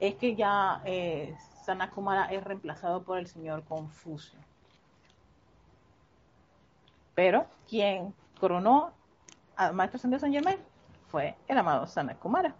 [0.00, 4.38] es que ya eh, Sanakumara es reemplazado por el señor Confucio.
[7.14, 8.92] Pero quien coronó
[9.56, 10.58] al maestro San San Germain
[11.08, 12.54] fue el amado Sanakumara.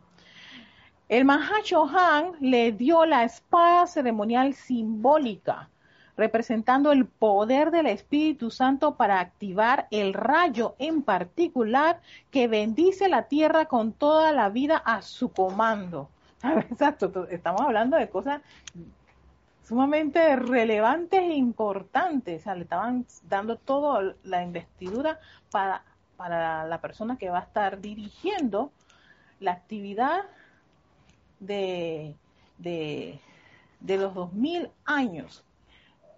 [1.09, 5.71] El Mahachohan le dio la espada ceremonial simbólica,
[6.17, 12.01] representando el poder del Espíritu Santo para activar el rayo en particular
[12.31, 16.11] que bendice la tierra con toda la vida a su comando.
[16.71, 18.41] Exacto, estamos hablando de cosas
[19.63, 22.41] sumamente relevantes e importantes.
[22.41, 25.85] O sea, le estaban dando toda la investidura para,
[26.17, 28.73] para la persona que va a estar dirigiendo
[29.39, 30.23] la actividad
[31.41, 32.17] de,
[32.59, 33.21] de,
[33.81, 35.45] de los 2000 años.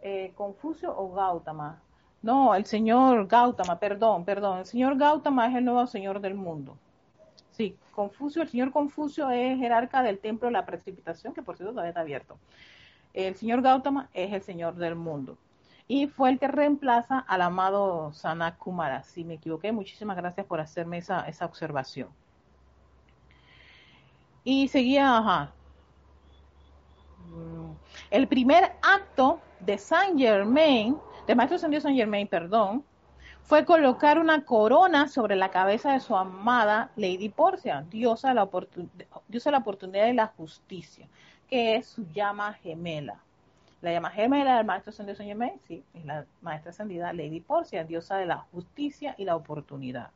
[0.02, 1.80] Eh, Confucio o Gautama.
[2.22, 4.60] No, el señor Gautama, perdón, perdón.
[4.60, 6.76] El señor Gautama es el nuevo señor del mundo.
[7.52, 11.72] Sí, Confucio, el señor Confucio es jerarca del templo de la precipitación, que por cierto
[11.72, 12.38] todavía está abierto.
[13.12, 15.36] El señor Gautama es el señor del mundo.
[15.86, 19.02] Y fue el que reemplaza al amado Sanat Kumara.
[19.02, 22.08] Si me equivoqué, muchísimas gracias por hacerme esa, esa observación.
[24.44, 25.52] Y seguía, ajá.
[27.28, 27.72] Mm,
[28.10, 32.84] el primer acto de Saint Germain, de Maestro San Dios Saint Germain, perdón,
[33.44, 38.48] fue colocar una corona sobre la cabeza de su amada Lady Porcia, diosa de la,
[39.28, 41.06] diosa la oportunidad y la justicia,
[41.48, 43.20] que es su llama gemela.
[43.80, 47.84] La llama gemela del maestro ascendido Señor May, sí, es la maestra ascendida Lady Porcia,
[47.84, 50.10] diosa de la justicia y la oportunidad.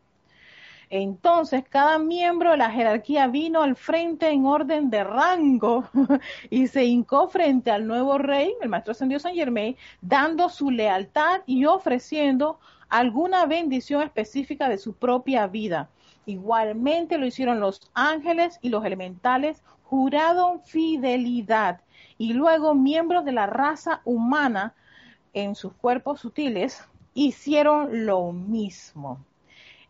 [0.88, 5.88] Entonces, cada miembro de la jerarquía vino al frente en orden de rango
[6.50, 11.40] y se hincó frente al nuevo rey, el maestro ascendido San Germain, dando su lealtad
[11.44, 15.88] y ofreciendo alguna bendición específica de su propia vida.
[16.26, 21.80] Igualmente lo hicieron los ángeles y los elementales, juraron fidelidad
[22.18, 24.74] y luego miembros de la raza humana
[25.32, 26.82] en sus cuerpos sutiles
[27.14, 29.18] hicieron lo mismo.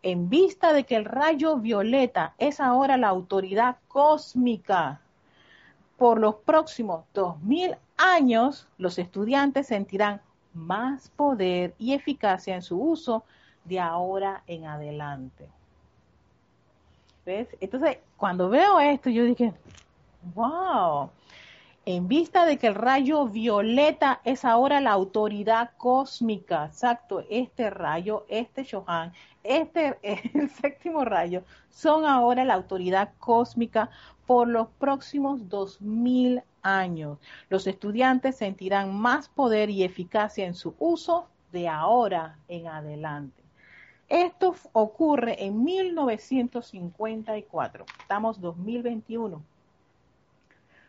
[0.03, 5.01] En vista de que el rayo violeta es ahora la autoridad cósmica
[5.97, 10.21] por los próximos dos mil años, los estudiantes sentirán
[10.57, 13.23] más poder y eficacia en su uso
[13.63, 15.47] de ahora en adelante.
[17.25, 17.47] ¿Ves?
[17.59, 19.53] Entonces, cuando veo esto, yo dije,
[20.33, 21.09] wow,
[21.85, 28.25] en vista de que el rayo violeta es ahora la autoridad cósmica, exacto, este rayo,
[28.27, 29.97] este Shohan, este,
[30.33, 33.89] el séptimo rayo, son ahora la autoridad cósmica
[34.25, 37.19] por los próximos dos mil años.
[37.49, 43.43] Los estudiantes sentirán más poder y eficacia en su uso de ahora en adelante.
[44.09, 47.85] Esto ocurre en 1954.
[47.99, 49.43] Estamos 2021.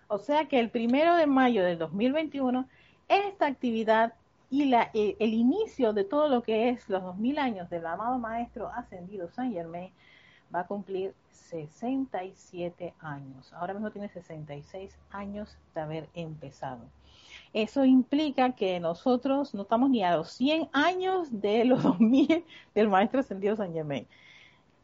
[0.09, 2.67] O sea que el primero de mayo del 2021,
[3.09, 4.15] esta actividad
[4.51, 8.69] y eh, el inicio de todo lo que es los 2000 años del amado maestro
[8.69, 9.93] ascendido Saint Germain
[10.55, 13.53] va a cumplir 67 años.
[13.53, 16.81] Ahora mismo tiene 66 años de haber empezado.
[17.53, 22.89] Eso implica que nosotros no estamos ni a los 100 años de los 2000 del
[22.89, 24.07] Maestro Ascendido San Germain.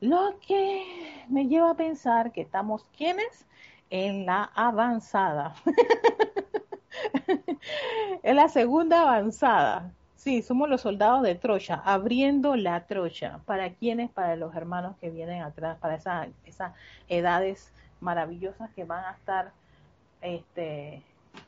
[0.01, 0.85] Lo que
[1.29, 3.47] me lleva a pensar que estamos, ¿quiénes?
[3.91, 5.55] En la avanzada.
[8.23, 9.93] en la segunda avanzada.
[10.25, 13.41] Sí, somos los soldados de Troya, abriendo la Troya.
[13.45, 14.11] ¿Para quiénes?
[14.11, 16.73] Para los hermanos que vienen atrás, para esas, esas
[17.11, 19.53] edades maravillosas que van a estar
[20.23, 21.03] este,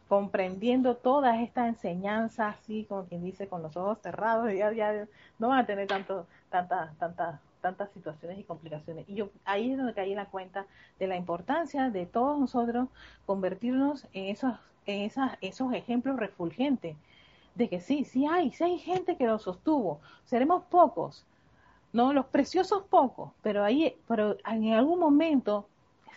[0.09, 5.07] comprendiendo todas estas enseñanzas, así como quien dice, con los ojos cerrados, ya, ya
[5.39, 9.09] no van a tener tanto, tantas, tantas, tantas situaciones y complicaciones.
[9.09, 10.67] Y yo ahí es donde caí la cuenta
[10.99, 12.89] de la importancia de todos nosotros
[13.25, 16.95] convertirnos en esos, en esas, esos ejemplos refulgentes
[17.57, 20.01] de que sí, sí hay, sí hay gente que lo sostuvo.
[20.25, 21.25] Seremos pocos,
[21.93, 25.67] no los preciosos pocos, pero ahí, pero en algún momento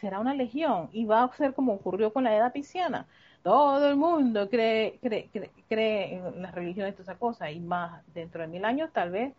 [0.02, 3.06] será una legión y va a ser como ocurrió con la edad pisciana.
[3.42, 5.30] Todo el mundo cree, cree,
[5.70, 9.34] cree, en las religiones, toda esa cosa, y más dentro de mil años tal vez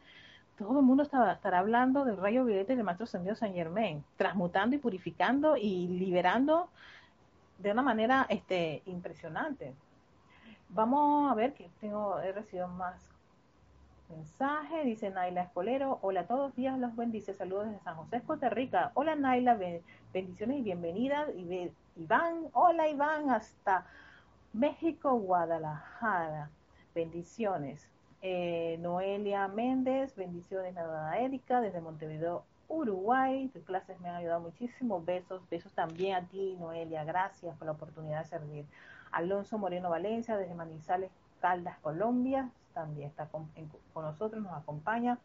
[0.56, 4.78] todo el mundo estará, hablando del rayo violeta del maestro ascendido San Germain, transmutando y
[4.78, 6.68] purificando y liberando
[7.58, 9.74] de una manera este, impresionante.
[10.72, 12.94] Vamos a ver que tengo, he recibido más
[14.09, 14.85] mensajes.
[14.85, 15.98] Dice Naila Escolero.
[16.00, 17.35] Hola todos, días los bendice.
[17.35, 18.92] Saludos desde San José, Costa Rica.
[18.94, 19.59] Hola Naila,
[20.12, 21.26] bendiciones y bienvenida.
[21.37, 23.85] Y Iván, hola Iván, hasta
[24.52, 26.50] México, Guadalajara.
[26.94, 27.88] Bendiciones.
[28.22, 33.48] Eh, Noelia Méndez, bendiciones, nada Erika, desde Montevideo, Uruguay.
[33.48, 35.02] Tus clases me han ayudado muchísimo.
[35.02, 37.02] Besos, besos también a ti, Noelia.
[37.02, 38.66] Gracias por la oportunidad de servir.
[39.12, 43.48] Alonso Moreno Valencia, desde Manizales, Caldas, Colombia, también está con,
[43.94, 45.18] nosotros, nos acompaña.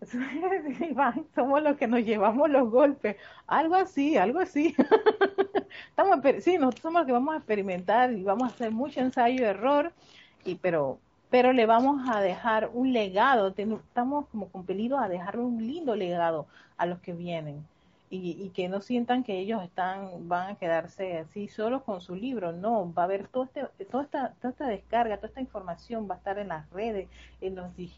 [1.34, 3.16] somos los que nos llevamos los golpes,
[3.46, 4.74] algo así, algo así.
[5.88, 9.42] Estamos, sí, nosotros somos los que vamos a experimentar y vamos a hacer mucho ensayo
[9.42, 9.92] y error,
[10.44, 10.98] y, pero,
[11.30, 16.46] pero le vamos a dejar un legado, estamos como compelidos a dejar un lindo legado
[16.76, 17.64] a los que vienen
[18.10, 22.52] y, que no sientan que ellos están van a quedarse así solos con su libro.
[22.52, 26.14] No va a haber todo este, toda esta toda esta descarga toda esta información va
[26.14, 27.08] a estar en las redes
[27.40, 27.88] en los eh,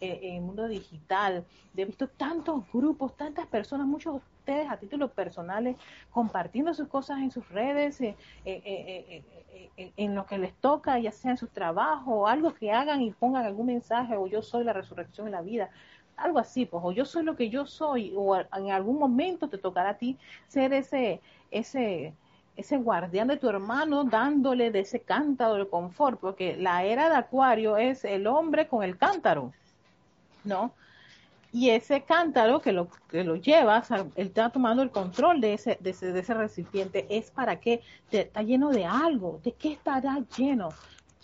[0.00, 1.44] en el mundo digital.
[1.76, 5.76] He visto tantos grupos tantas personas muchos de ustedes a título personales
[6.10, 9.24] compartiendo sus cosas en sus redes eh, eh,
[9.96, 13.10] en lo que les toca ya sea en su trabajo o algo que hagan y
[13.10, 15.70] pongan algún mensaje o yo soy la resurrección en la vida
[16.16, 19.58] algo así, pues, o yo soy lo que yo soy, o en algún momento te
[19.58, 20.16] tocará a ti
[20.48, 22.14] ser ese, ese,
[22.56, 27.16] ese guardián de tu hermano dándole de ese cántaro de confort, porque la era de
[27.16, 29.52] Acuario es el hombre con el cántaro,
[30.44, 30.72] ¿no?
[31.52, 35.78] Y ese cántaro que lo, que lo llevas, él está tomando el control de ese,
[35.80, 40.18] de ese, de ese recipiente, es para que está lleno de algo, ¿de qué estará
[40.36, 40.68] lleno?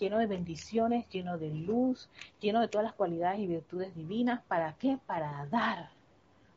[0.03, 2.09] Lleno de bendiciones, lleno de luz,
[2.41, 4.41] lleno de todas las cualidades y virtudes divinas.
[4.49, 4.99] ¿Para qué?
[5.05, 5.91] Para dar,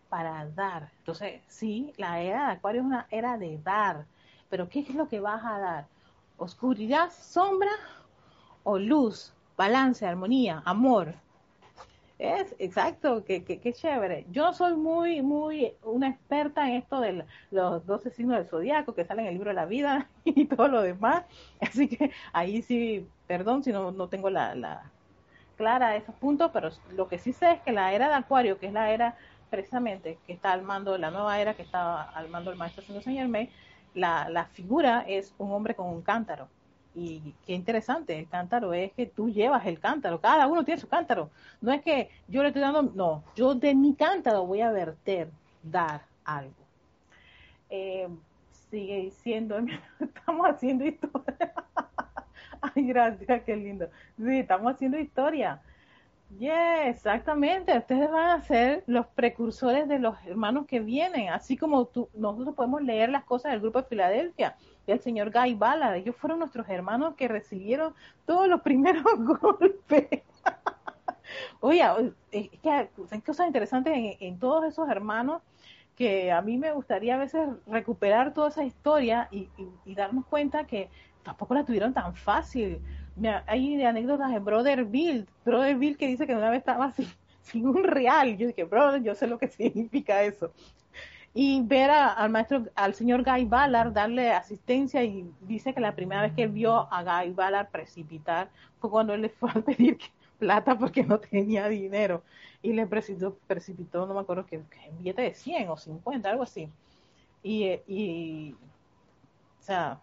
[0.09, 0.91] para dar.
[0.99, 4.07] Entonces, sí, la era de Acuario es una era de dar,
[4.51, 5.87] pero ¿qué es lo que vas a dar?
[6.39, 7.71] ¿Oscuridad, sombra
[8.65, 9.33] o luz?
[9.57, 11.15] Balance, armonía, amor.
[12.19, 14.27] Es exacto, que, que, chévere.
[14.31, 19.05] Yo soy muy, muy una experta en esto de los 12 signos del zodiaco que
[19.05, 21.25] salen en el libro de la vida y todo lo demás.
[21.61, 24.91] Así que ahí sí, perdón si no, no tengo la, la
[25.57, 28.67] clara esos puntos, pero lo que sí sé es que la era de Acuario, que
[28.67, 29.17] es la era
[29.51, 33.03] precisamente que está al mando, la nueva era que está al mando del maestro Señor
[33.03, 33.29] Señor
[33.95, 36.49] la, la figura es un hombre con un cántaro
[36.97, 40.89] y qué interesante, el cántaro es que tú llevas el cántaro, cada uno tiene su
[40.89, 41.31] cántaro.
[41.61, 45.31] No es que yo le estoy dando, no, yo de mi cántaro voy a verter,
[45.63, 46.55] dar algo.
[47.69, 48.09] Eh,
[48.71, 49.59] sigue diciendo,
[50.01, 51.53] estamos haciendo historia.
[52.75, 53.89] Ay, gracias, qué lindo.
[54.17, 55.61] Sí, estamos haciendo historia.
[56.39, 57.77] Yeah, exactamente.
[57.79, 62.83] Ustedes van a ser los precursores de los hermanos que vienen, así como nosotros podemos
[62.83, 65.97] leer las cosas del grupo de Filadelfia el señor Guy Ballard.
[65.97, 70.23] Ellos fueron nuestros hermanos que recibieron todos los primeros golpes.
[71.61, 71.83] Oye,
[72.31, 75.43] es que hay cosas interesantes en, todos esos hermanos
[75.97, 79.49] que a mí me gustaría a veces recuperar toda esa historia y,
[79.87, 80.91] darnos cuenta que
[81.27, 82.81] tampoco la tuvieron tan fácil.
[83.47, 87.09] hay anécdotas de Brother Bill, Brother Bill que dice que una vez estaba sin,
[87.43, 88.39] sin un real.
[88.39, 90.53] Yo dije, brother, yo sé lo que significa eso
[91.39, 96.23] y ver al maestro, al señor Guy Ballard darle asistencia y dice que la primera
[96.23, 98.49] vez que él vio a Guy Ballard precipitar
[98.81, 99.99] fue cuando él le fue a pedir
[100.39, 102.23] plata porque no tenía dinero
[102.63, 106.43] y le precipitó, precipitó no me acuerdo que, un billete de 100 o 50, algo
[106.43, 106.71] así.
[107.43, 110.01] Y, y o sea,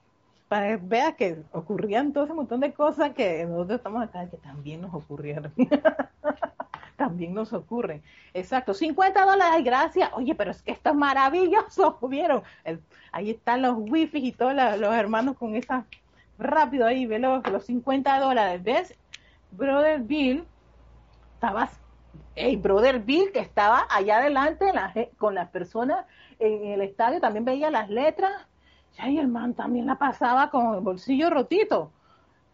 [0.54, 4.38] para que vea que ocurrían todo ese montón de cosas que nosotros estamos acá que
[4.38, 5.52] también nos ocurrieron.
[6.96, 8.04] también nos ocurre.
[8.36, 10.12] Exacto, 50 dólares, gracias.
[10.14, 12.44] Oye, pero es que esto es maravilloso, ¿vieron?
[13.12, 15.88] ahí están los wifi y todos los hermanos con esa,
[16.38, 18.96] rápido ahí, ve los, los 50 dólares, ¿ves?
[19.50, 20.46] Brother Bill,
[21.34, 21.80] estabas,
[22.36, 24.72] hey, Brother Bill, que estaba allá adelante
[25.18, 26.06] con las personas
[26.38, 28.34] en el estadio, también veía las letras,
[29.08, 31.92] y el man también la pasaba con el bolsillo rotito.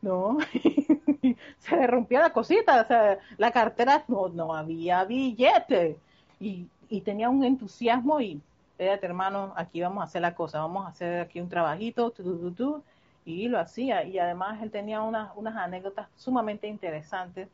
[0.02, 0.38] ¿no?
[1.60, 5.98] se le rompía la cosita, o sea, la cartera no, no había billete
[6.40, 10.86] y, y tenía un entusiasmo y, espérate hermano, aquí vamos a hacer la cosa, vamos
[10.86, 12.84] a hacer aquí un trabajito, tú, tú, tú,
[13.26, 14.04] y lo hacía.
[14.04, 17.50] Y además él tenía unas, unas anécdotas sumamente interesantes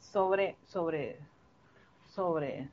[0.00, 1.18] sobre, sobre,
[2.08, 2.68] sobre,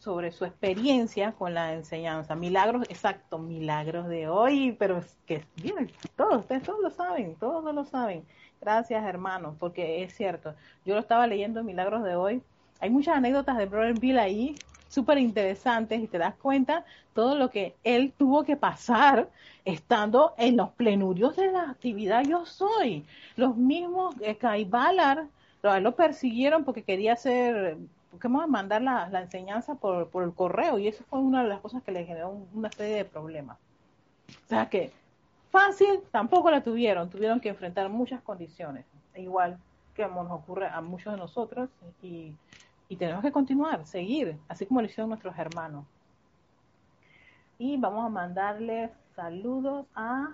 [0.00, 2.34] sobre su experiencia con la enseñanza.
[2.34, 7.84] Milagros, exacto, milagros de hoy, pero que bien, todos, ustedes todos lo saben, todos lo
[7.84, 8.24] saben.
[8.60, 10.54] Gracias, hermano, porque es cierto.
[10.84, 12.42] Yo lo estaba leyendo Milagros de hoy.
[12.80, 14.56] Hay muchas anécdotas de Brother Bill ahí,
[14.88, 16.84] súper interesantes, y te das cuenta
[17.14, 19.28] todo lo que él tuvo que pasar
[19.66, 23.04] estando en los plenurios de la actividad Yo Soy.
[23.36, 25.26] Los mismos eh, Ballard
[25.62, 27.16] lo, persiguieron porque quería
[28.16, 31.42] hacer, vamos a mandar la, la enseñanza por, por, el correo y eso fue una
[31.42, 33.58] de las cosas que le generó una serie de problemas.
[34.28, 34.92] O sea que
[35.50, 38.84] fácil tampoco la tuvieron, tuvieron que enfrentar muchas condiciones,
[39.16, 39.58] igual
[39.94, 41.68] que nos ocurre a muchos de nosotros
[42.02, 42.34] y,
[42.88, 45.84] y tenemos que continuar, seguir, así como lo hicieron nuestros hermanos.
[47.58, 50.30] Y vamos a mandarle saludos a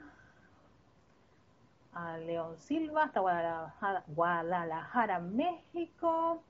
[1.97, 3.20] a León Silva, hasta
[4.07, 6.43] Guadalajara, México.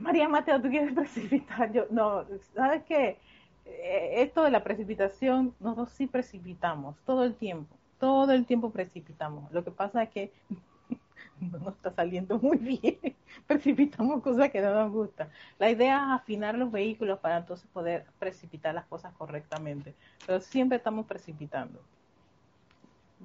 [0.00, 1.72] María Mateo, ¿tú quieres precipitar?
[1.72, 2.24] Yo, no,
[2.54, 3.18] ¿sabes qué?
[3.66, 9.50] Eh, esto de la precipitación, nosotros sí precipitamos todo el tiempo, todo el tiempo precipitamos.
[9.52, 10.32] Lo que pasa es que
[11.40, 12.98] no nos está saliendo muy bien,
[13.46, 15.28] precipitamos cosas que no nos gustan.
[15.58, 19.94] La idea es afinar los vehículos para entonces poder precipitar las cosas correctamente,
[20.26, 21.80] pero siempre estamos precipitando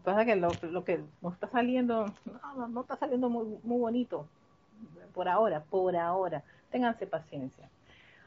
[0.03, 0.51] pasa que lo,
[0.83, 2.05] que nos está saliendo,
[2.69, 4.27] no, está saliendo muy bonito
[5.13, 6.43] por ahora, por ahora.
[6.71, 7.69] Ténganse paciencia.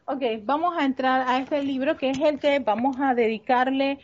[0.06, 3.98] Ok, vamos a entrar a este libro que es el que vamos a dedicarle,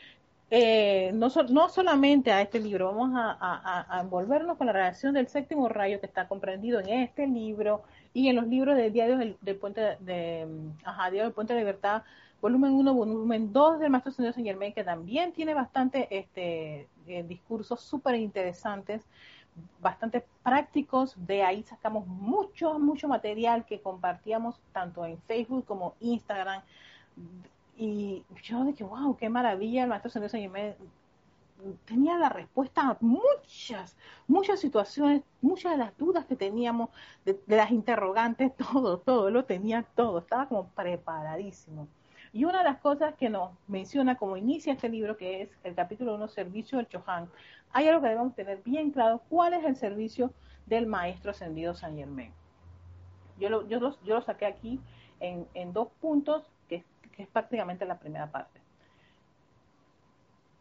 [0.50, 5.68] eh, no, no solamente a este libro, vamos a, envolvernos con la relación del séptimo
[5.68, 7.82] rayo que está comprendido en este libro
[8.12, 10.46] y en los libros de Diario del, Puente de,
[10.84, 12.02] ajá, Diario del Puente de Libertad
[12.44, 17.24] volumen 1, volumen 2 del Maestro Señor Saint Germain, que también tiene bastante este, eh,
[17.26, 19.00] discursos súper interesantes,
[19.80, 21.14] bastante prácticos.
[21.16, 26.62] De ahí sacamos mucho, mucho material que compartíamos tanto en Facebook como Instagram.
[27.76, 30.74] Y yo dije, wow, qué maravilla, el Maestro Señor Saint Germain
[31.84, 33.96] tenía la respuesta a muchas,
[34.26, 36.90] muchas situaciones, muchas de las dudas que teníamos,
[37.24, 41.88] de, de, las interrogantes, todo, todo, lo tenía todo, estaba como preparadísimo.
[42.34, 45.76] Y una de las cosas que nos menciona como inicia este libro, que es el
[45.76, 47.30] capítulo 1, Servicio del Chohan,
[47.70, 50.34] hay algo que debemos tener bien claro, cuál es el servicio
[50.66, 52.32] del Maestro Ascendido San Germain.
[53.38, 54.80] Yo lo, yo lo saqué aquí
[55.20, 56.84] en, dos puntos, que,
[57.16, 58.60] es prácticamente la primera parte.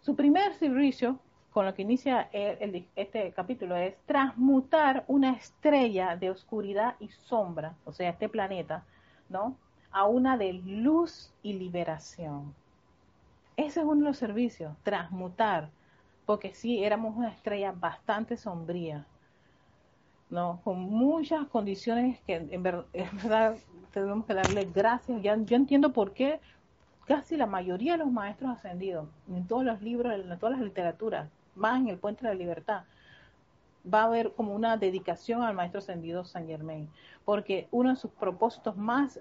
[0.02, 1.18] Su primer servicio,
[1.50, 7.92] con lo que inicia este capítulo, es transmutar una estrella de oscuridad y sombra, o
[7.92, 8.86] sea, este planeta,
[9.28, 9.58] ¿no?
[9.94, 12.54] A una de luz y liberación.
[13.56, 15.70] Ese es uno de los servicios, transmutar,
[16.26, 19.06] porque sí, éramos una estrella bastante sombría,
[20.32, 20.60] ¿no?
[20.64, 23.56] Con muchas condiciones que en, verdad
[23.92, 25.22] tenemos que darle gracias.
[25.22, 26.42] Ya, yo entiendo por qué
[27.06, 31.30] casi la mayoría de los maestros ascendidos, en todos los libros, en todas las literaturas,
[31.54, 32.84] más en el Puente de la Libertad,
[33.92, 36.90] va a haber como una dedicación al maestro ascendido San Germain,
[37.26, 39.20] porque uno de sus propósitos más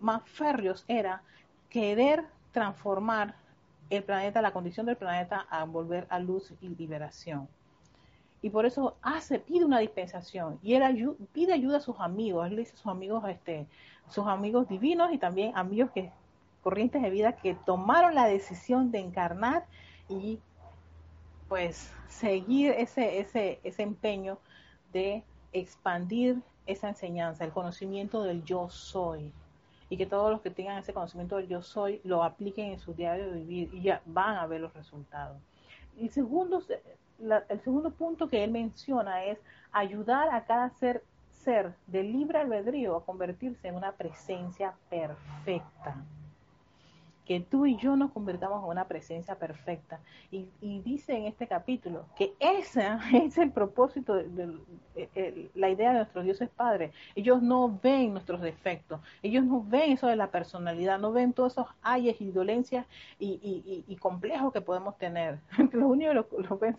[0.00, 1.22] más férreos era
[1.68, 3.34] querer transformar
[3.90, 7.48] el planeta, la condición del planeta a volver a luz y liberación.
[8.42, 12.56] Y por eso hace, pide una dispensación y él pide ayuda a sus amigos, él
[12.56, 13.66] dice a sus amigos, este,
[14.08, 16.10] sus amigos divinos y también amigos que
[16.62, 19.66] corrientes de vida que tomaron la decisión de encarnar
[20.08, 20.38] y
[21.48, 24.38] pues seguir ese, ese, ese empeño
[24.92, 29.32] de expandir esa enseñanza, el conocimiento del yo soy,
[29.90, 32.94] y que todos los que tengan ese conocimiento del yo soy lo apliquen en su
[32.94, 35.36] diario de vivir y ya van a ver los resultados.
[35.98, 36.62] Y segundo,
[37.18, 39.38] el segundo punto que él menciona es
[39.72, 45.96] ayudar a cada ser, ser de libre albedrío a convertirse en una presencia perfecta
[47.30, 50.00] que tú y yo nos convertamos en una presencia perfecta.
[50.32, 50.48] Y,
[50.80, 52.84] dice en este capítulo que ese
[53.24, 54.58] es el propósito, de,
[55.54, 56.92] la idea de nuestros dioses padres.
[57.14, 61.52] Ellos no ven nuestros defectos, ellos no ven eso de la personalidad, no ven todos
[61.52, 62.84] esos ayes y dolencias
[63.20, 65.38] y, complejos que podemos tener.
[65.70, 66.76] Lo único que lo, ven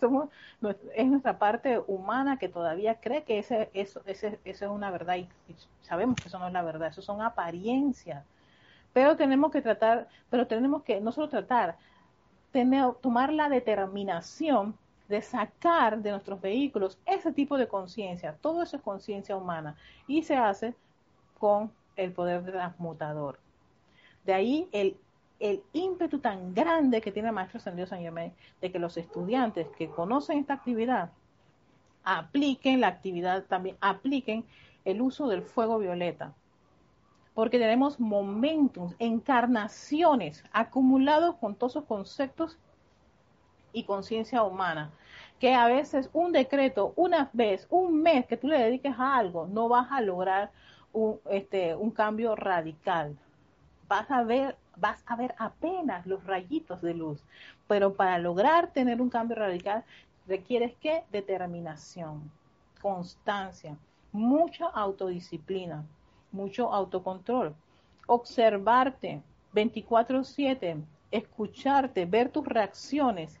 [0.94, 5.26] es nuestra parte humana que todavía cree que ese, eso, es una verdad y
[5.80, 8.26] sabemos que eso no es la verdad, eso son apariencias
[8.92, 11.76] pero tenemos que tratar, pero tenemos que no solo tratar,
[12.50, 14.76] tener, tomar la determinación
[15.08, 18.36] de sacar de nuestros vehículos ese tipo de conciencia.
[18.40, 19.76] Todo eso es conciencia humana
[20.06, 20.74] y se hace
[21.38, 23.38] con el poder transmutador.
[24.24, 24.96] De ahí el,
[25.40, 29.68] el ímpetu tan grande que tiene el maestro Ascendido San Germain de que los estudiantes
[29.76, 31.10] que conocen esta actividad
[32.04, 34.44] apliquen la actividad, también apliquen
[34.84, 36.34] el uso del fuego violeta.
[37.34, 42.58] Porque tenemos momentos, encarnaciones acumulados con todos esos conceptos
[43.72, 44.90] y conciencia humana.
[45.38, 49.46] Que a veces un decreto, una vez, un mes que tú le dediques a algo,
[49.46, 50.50] no vas a lograr
[50.92, 53.16] un, este, un cambio radical.
[53.88, 57.24] Vas a ver, vas a ver apenas los rayitos de luz.
[57.66, 59.84] Pero para lograr tener un cambio radical,
[60.26, 61.04] requieres qué?
[61.10, 62.30] Determinación,
[62.80, 63.76] constancia,
[64.12, 65.84] mucha autodisciplina,
[66.32, 67.54] mucho autocontrol,
[68.06, 69.22] observarte
[69.52, 73.38] 24/7, escucharte, ver tus reacciones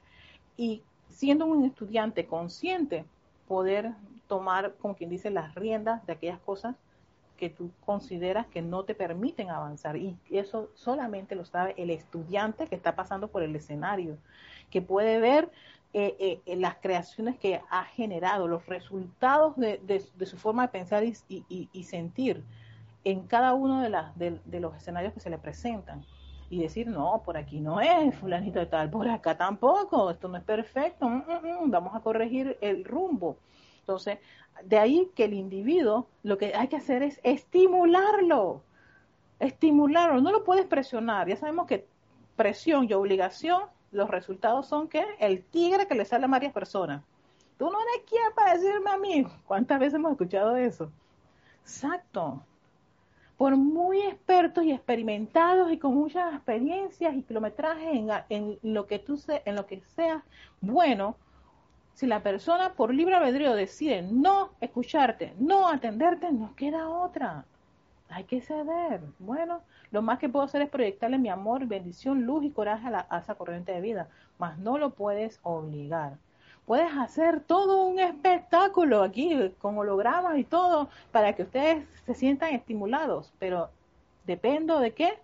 [0.56, 3.04] y siendo un estudiante consciente,
[3.48, 3.92] poder
[4.28, 6.76] tomar, como quien dice, las riendas de aquellas cosas
[7.36, 9.96] que tú consideras que no te permiten avanzar.
[9.96, 14.16] Y eso solamente lo sabe el estudiante que está pasando por el escenario,
[14.70, 15.50] que puede ver
[15.92, 21.84] eh, eh, las creaciones que ha generado, los resultados de, su forma de pensar y,
[21.84, 22.42] sentir
[23.04, 26.04] en cada uno de, las, de, los escenarios que se le presentan.
[26.50, 30.36] Y decir, no, por aquí no es, fulanito de tal, por acá tampoco, esto no
[30.36, 33.38] es perfecto, mm, mm, mm, vamos a corregir el rumbo.
[33.80, 34.18] Entonces,
[34.62, 38.62] de ahí que el individuo lo que hay que hacer es estimularlo,
[39.40, 41.86] estimularlo, no lo puedes presionar, ya sabemos que
[42.36, 47.02] presión y obligación los resultados son que el tigre que le sale a varias personas.
[47.58, 49.26] Tú no eres quien para decirme a mí.
[49.46, 50.90] ¿Cuántas veces hemos escuchado eso?
[51.60, 52.42] Exacto.
[53.42, 59.00] Por muy expertos y experimentados y con muchas experiencias y kilometrajes en, en lo que
[59.00, 60.22] tú se, en lo que sea
[60.60, 61.16] bueno,
[61.92, 67.44] si la persona por libre albedrío decide no escucharte, no atenderte, no queda otra.
[68.10, 69.00] Hay que ceder.
[69.18, 73.18] Bueno, lo más que puedo hacer es proyectarle mi amor, bendición, luz y coraje a,
[73.18, 76.12] esa corriente de vida, mas no lo puedes obligar.
[76.72, 82.54] Puedes hacer todo un espectáculo aquí con hologramas y todo para que ustedes se sientan
[82.54, 83.68] estimulados, pero
[84.24, 85.18] dependo de qué?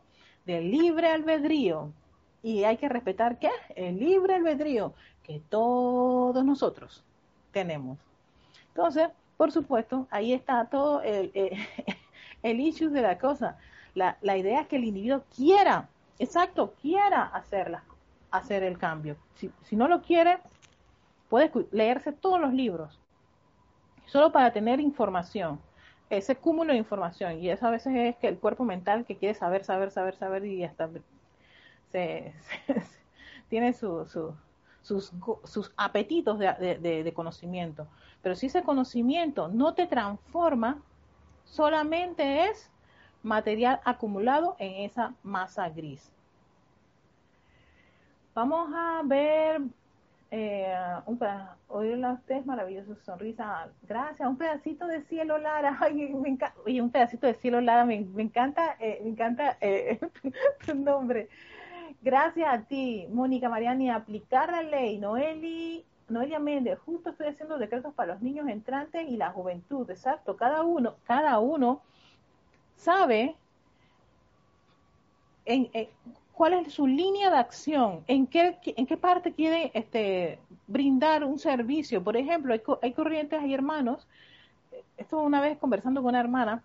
[0.45, 1.91] Del libre albedrío.
[2.43, 3.49] Y hay que respetar qué?
[3.75, 4.93] El libre albedrío
[5.23, 7.03] que todos nosotros
[7.51, 7.97] tenemos.
[8.75, 11.57] Entonces, por supuesto, ahí está todo el, el,
[12.43, 13.57] el issue de la cosa.
[13.95, 15.89] La, idea es que el individuo quiera,
[16.19, 17.85] exacto, quiera hacerla,
[18.31, 19.17] hacer el cambio.
[19.63, 20.41] Si, no lo quiere,
[21.29, 22.99] puede leerse todos los libros,
[24.07, 25.61] solo para tener información,
[26.11, 27.39] ese cúmulo de información.
[27.39, 30.45] Y eso a veces es que el cuerpo mental que quiere saber, saber, saber, saber
[30.47, 30.89] y hasta
[33.49, 34.17] tiene sus,
[34.83, 37.87] sus apetitos de, de, conocimiento.
[38.23, 40.83] Pero si ese conocimiento no te transforma,
[41.45, 42.71] solamente es
[43.23, 46.11] material acumulado en esa masa gris.
[48.35, 49.63] Vamos a ver
[50.31, 50.75] eh,
[51.07, 51.19] un
[51.69, 53.69] oírla a maravillosa sonrisa.
[53.83, 55.79] Gracias, un pedacito de cielo, Lara.
[55.81, 59.99] Ay, me encanta, un pedacito de cielo, Lara, me, encanta, eh, me encanta eh,
[60.67, 61.29] tu nombre.
[62.03, 67.93] Gracias a ti, Mónica Mariani, aplicar la ley, Noeli, Noelia Méndez, justo estoy haciendo decretos
[67.95, 71.83] para los niños entrantes y la juventud, exacto, cada uno, cada uno
[72.77, 73.35] sabe
[75.45, 75.69] en,
[76.39, 81.37] cuál es su línea de acción, en qué, en qué parte quiere este, brindar un
[81.37, 82.05] servicio.
[82.05, 84.07] Por ejemplo, hay, corrientes, hay hermanos,
[84.97, 86.63] esto una vez conversando con una hermana,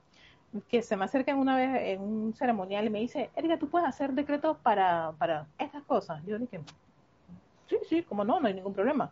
[0.69, 3.87] que se me acerca una vez en un ceremonial y me dice, Erika, ¿tú puedes
[3.87, 6.23] hacer decretos para, para estas cosas?
[6.23, 6.61] Yo dije,
[7.67, 9.11] sí, sí, como no, no hay ningún problema.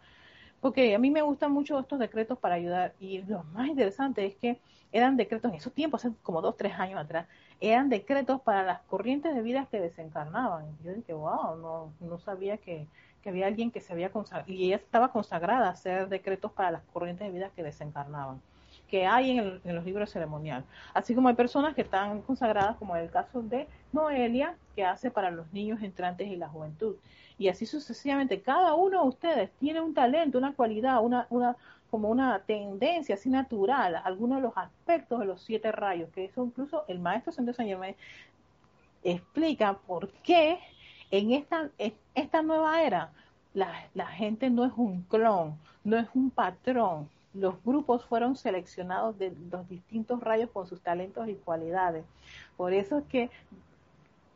[0.60, 4.36] Porque a mí me gustan mucho estos decretos para ayudar y lo más interesante es
[4.36, 4.60] que
[4.92, 7.26] eran decretos en esos tiempos, hace como dos, tres años atrás,
[7.62, 10.66] eran decretos para las corrientes de vida que desencarnaban.
[10.84, 12.88] Yo dije, wow, no, no sabía que,
[13.24, 16.82] había alguien que se había consagrado, y ella estaba consagrada a hacer decretos para las
[16.92, 18.42] corrientes de vida que desencarnaban,
[18.88, 20.66] que hay en, en los libros ceremonial.
[20.96, 25.12] Así como hay personas que están consagradas, como en el caso de Noelia, que hace
[25.12, 26.96] para los niños entrantes y la juventud.
[27.38, 31.58] Y así sucesivamente, cada uno de ustedes tiene un talento, una cualidad, una, una,
[31.92, 36.44] como una tendencia así natural, algunos de los aspectos de los siete rayos, que eso
[36.44, 37.96] incluso el maestro Santo San Germán
[39.04, 40.58] explica por qué
[41.12, 41.70] en esta,
[42.16, 43.12] esta nueva era
[43.54, 49.18] la, la gente no es un clon, no es un patrón, los grupos fueron seleccionados
[49.18, 52.06] de los distintos rayos con sus talentos y cualidades.
[52.58, 53.30] Por eso es que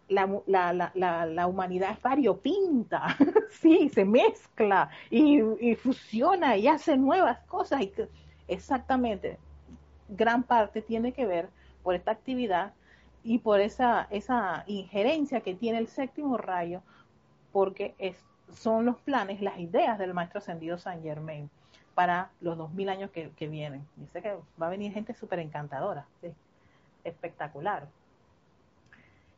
[0.08, 3.18] la, la, la, la, humanidad es variopinta,
[3.50, 7.82] sí, se mezcla y, fusiona y hace nuevas cosas.
[7.82, 7.92] Y
[8.48, 9.40] exactamente,
[10.10, 11.50] gran parte tiene que ver
[11.84, 12.74] por esta actividad
[13.24, 16.82] y por esa, esa injerencia que tiene el séptimo rayo,
[17.52, 18.16] porque es,
[18.54, 21.50] son los planes, las ideas del maestro ascendido San Germain
[21.96, 23.88] para los dos mil años que, vienen.
[23.96, 26.06] Dice que va a venir gente súper encantadora,
[27.04, 27.88] espectacular.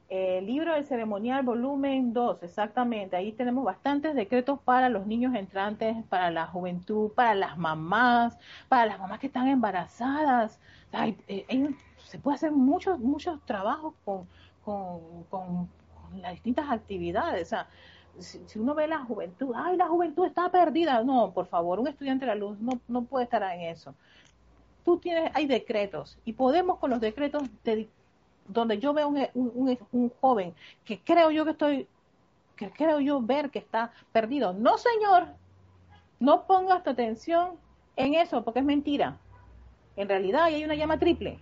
[0.09, 3.17] El libro del ceremonial, volumen 2, exactamente.
[3.17, 8.37] Ahí tenemos bastantes decretos para los niños entrantes, para la juventud, para las mamás,
[8.69, 10.61] para las mamás que están embarazadas.
[11.27, 11.73] Eh,
[12.05, 13.93] se puede hacer muchos, muchos trabajos
[14.63, 15.69] con,
[16.21, 17.53] las distintas actividades.
[18.19, 21.03] Si, uno ve la juventud, ay, la juventud está perdida.
[21.03, 23.93] No, por favor, un estudiante de la luz no, no puede estar en eso.
[24.85, 27.43] Tú tienes, hay decretos y podemos con los decretos
[28.47, 30.53] donde yo veo un, un, joven
[30.85, 31.87] que creo yo que estoy,
[32.55, 34.53] que creo yo ver que está perdido.
[34.53, 35.27] No, señor,
[36.19, 37.51] no pongas tu atención
[37.95, 39.17] en eso porque es mentira.
[39.95, 41.39] En realidad hay una llama triple.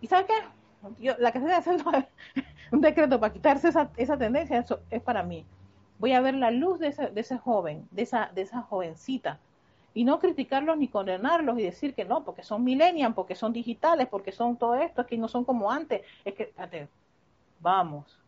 [0.00, 1.14] ¿Y sabes qué?
[1.18, 1.80] la que se hacer
[2.72, 5.44] un decreto para quitarse esa, esa tendencia, eso es para mí.
[5.98, 9.40] Voy a ver la luz de ese, de ese joven, de esa, de esa jovencita,
[9.96, 14.06] y no criticarlos ni condenarlos y decir que no, porque son millennials, porque son digitales,
[14.08, 16.02] porque son todo esto, es que no son como antes.
[16.22, 16.86] Es que, espérate,
[17.60, 18.18] vamos,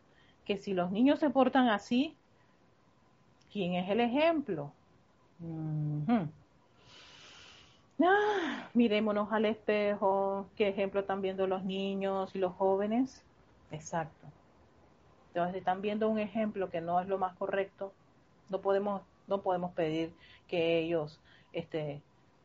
[0.45, 2.15] que si los niños se portan así,
[3.53, 4.71] ¿quién es el ejemplo?
[8.03, 13.23] ah, mirémonos al espejo, qué ejemplo están viendo los niños y los jóvenes.
[13.69, 14.25] Exacto.
[15.27, 17.93] Entonces, si están viendo un ejemplo que no es lo más correcto,
[18.49, 20.11] no podemos, no podemos pedir
[20.47, 21.19] que ellos
[21.53, 22.01] este,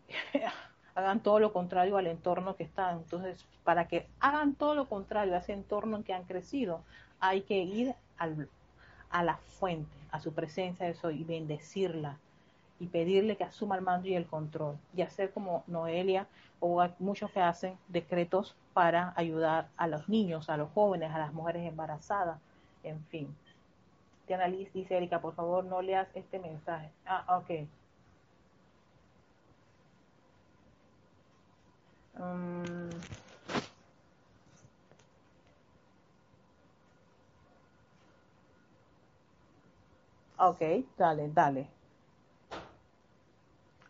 [0.94, 2.98] hagan todo lo contrario al entorno que están.
[2.98, 6.82] Entonces, para que hagan todo lo contrario a ese entorno en que han crecido,
[7.20, 8.48] hay que ir al,
[9.10, 12.18] a la fuente, a su presencia de y bendecirla
[12.80, 16.26] y pedirle que asuma el mando y el control y hacer como Noelia
[16.60, 21.32] o muchos que hacen decretos para ayudar a los niños, a los jóvenes, a las
[21.32, 22.38] mujeres embarazadas,
[22.82, 23.34] en fin.
[24.26, 26.90] Tiana Liz dice, Erika, por favor no leas este mensaje.
[27.06, 27.68] Ah, ok.
[32.18, 32.90] Um,
[40.38, 40.60] ok,
[40.96, 41.66] dale, dale.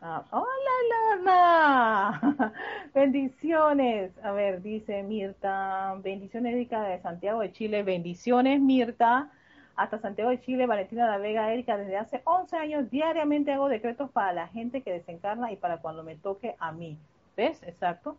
[0.01, 2.53] Ah, hola, Lorna.
[2.95, 4.13] Bendiciones.
[4.23, 5.95] A ver, dice Mirta.
[6.03, 7.83] Bendiciones, Erika, de Santiago de Chile.
[7.83, 9.31] Bendiciones, Mirta.
[9.77, 11.77] Hasta Santiago de Chile, Valentina de la Vega, Erika.
[11.79, 16.03] Desde hace 11 años diariamente hago decretos para la gente que desencarna y para cuando
[16.05, 16.99] me toque a mí.
[17.37, 17.63] ¿Ves?
[17.63, 18.17] Exacto.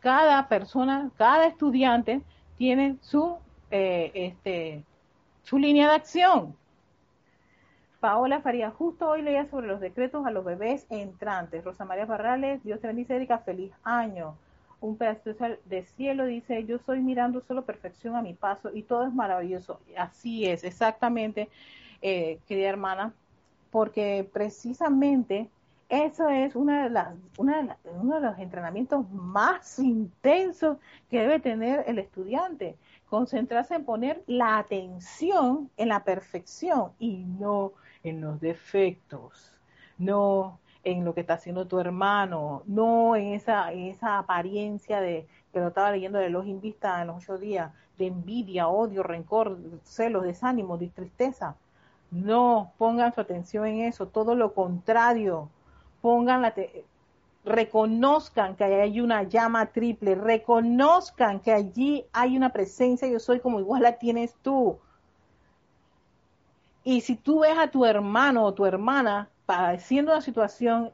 [0.00, 2.22] Cada persona, cada estudiante
[2.56, 3.36] tiene su,
[3.70, 4.84] eh, este,
[5.42, 6.56] su línea de acción.
[8.00, 11.64] Paola Faría, justo hoy leía sobre los decretos a los bebés entrantes.
[11.64, 14.36] Rosa María Barrales, Dios te bendice, Erika, feliz año.
[14.82, 15.30] Un pedazo
[15.64, 19.80] de cielo dice, yo soy mirando solo perfección a mi paso y todo es maravilloso.
[19.96, 21.48] Así es, exactamente,
[22.02, 23.14] eh, querida hermana,
[23.70, 25.48] porque precisamente
[25.94, 30.78] eso es una de las, uno de los entrenamientos más intensos
[31.08, 32.76] que debe tener el estudiante.
[33.08, 39.52] Concentrarse en poner la atención en la perfección y no en los defectos,
[39.96, 45.28] no en lo que está haciendo tu hermano, no en esa, en esa apariencia de,
[45.52, 49.58] que lo estaba leyendo de los Invista en los ocho días, de envidia, odio, rencor,
[49.84, 51.56] celos, desánimo, de tristeza.
[52.10, 55.50] No pongan su atención en eso, todo lo contrario,
[56.04, 56.54] pongan la
[57.46, 63.58] reconozcan que hay una llama triple, reconozcan que allí hay una presencia, yo soy como
[63.58, 64.78] igual la tienes tú.
[66.82, 70.92] Y si tú ves a tu hermano o tu hermana padeciendo una situación,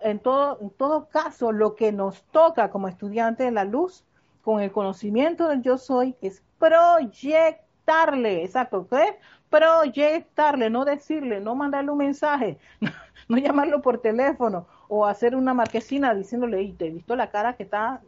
[0.00, 4.04] en, todo, en caso, lo que nos toca como estudiante de la luz,
[4.42, 9.16] con el conocimiento del yo soy, es proyectarle, exacto, ¿qué?
[9.48, 12.58] Proyectarle, no decirle, no mandarle un mensaje,
[13.30, 17.54] no llamarlo por teléfono o hacer una marquesina diciéndole, y te he visto la cara
[17.54, 18.02] que está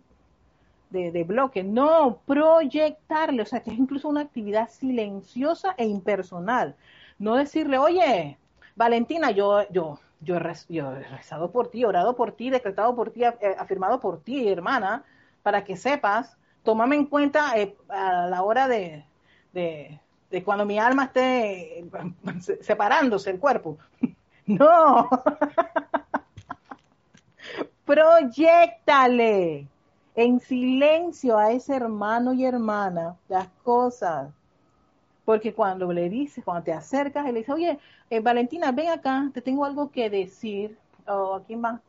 [0.91, 1.63] de, bloque.
[1.63, 6.75] No, proyectarle, o sea, que es incluso una actividad silenciosa e impersonal.
[7.21, 8.37] No decirle, oye,
[8.75, 13.57] Valentina, yo, yo, yo, he, rezado por ti, orado por ti, decretado por ti, eh,
[13.57, 15.05] afirmado por ti, hermana,
[15.45, 19.05] para que sepas, tómame en cuenta eh, a la hora de,
[19.53, 20.01] de,
[20.33, 21.85] de cuando mi alma esté eh,
[22.61, 23.79] separándose el cuerpo.
[24.47, 25.09] No.
[27.85, 29.69] Proyectale
[30.15, 34.31] en silencio a ese hermano y hermana las cosas.
[35.25, 37.79] Porque cuando le dices, cuando te acercas, y le oye,
[38.11, 40.77] eh, Valentina, ven acá, te tengo algo que decir.
[41.07, 41.81] o aquí más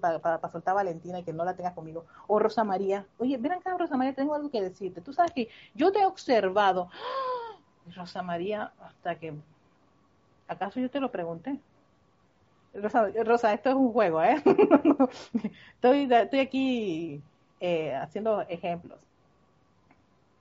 [0.00, 3.36] para, para, soltar a Valentina y que no la tengas conmigo, o Rosa María, oye,
[3.38, 6.88] ven acá Rosa María, tengo algo que decirte, tú sabes que yo te he observado,
[6.92, 7.58] ¡Ah!
[7.94, 9.34] Rosa María, hasta que,
[10.48, 11.60] ¿acaso yo te lo pregunté?
[12.80, 14.42] Rosa, Rosa esto es un juego, ¿eh?
[15.74, 17.22] estoy, estoy aquí
[17.60, 18.98] eh, haciendo ejemplos.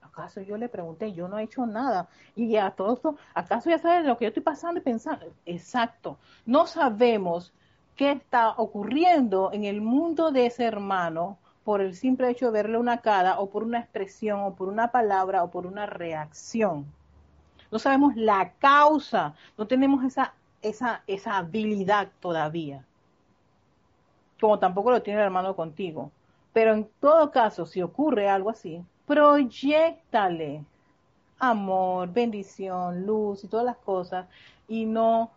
[0.02, 1.12] ¿Acaso yo le pregunté?
[1.12, 2.08] Yo no he hecho nada.
[2.36, 5.26] Y a todo esto, ¿acaso ya sabes lo que yo estoy pasando y pensando?
[5.46, 6.18] Exacto.
[6.46, 7.54] No sabemos
[7.96, 12.78] qué está ocurriendo en el mundo de ese hermano por el simple hecho de verle
[12.78, 16.86] una cara o por una expresión o por una palabra o por una reacción.
[17.72, 20.34] No sabemos la causa, no tenemos esa,
[20.70, 22.86] esa, esa habilidad todavía,
[24.40, 26.12] como tampoco lo tiene el hermano contigo.
[26.54, 30.64] Pero en todo caso, si ocurre algo así, proyectale
[31.40, 34.28] amor, bendición, luz y todas las cosas
[34.68, 35.32] y no,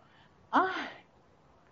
[0.52, 0.70] ah,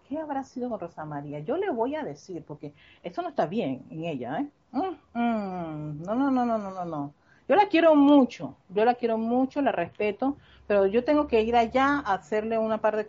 [0.09, 1.41] ¿qué habrá sido con Rosa María?
[1.41, 4.49] Yo le voy a decir, porque eso no está bien en ella, ¿eh?
[4.73, 7.15] Mm, mm, no, no, no, no, no, no, no.
[7.49, 10.37] Yo la quiero mucho, yo la quiero mucho, la respeto,
[10.67, 13.09] pero yo tengo que ir allá a hacerle una par de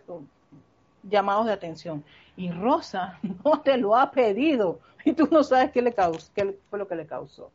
[1.08, 2.04] llamados de atención.
[2.36, 6.56] Y Rosa no te lo ha pedido y tú no sabes qué le causó, qué
[6.70, 7.50] fue lo que le causó.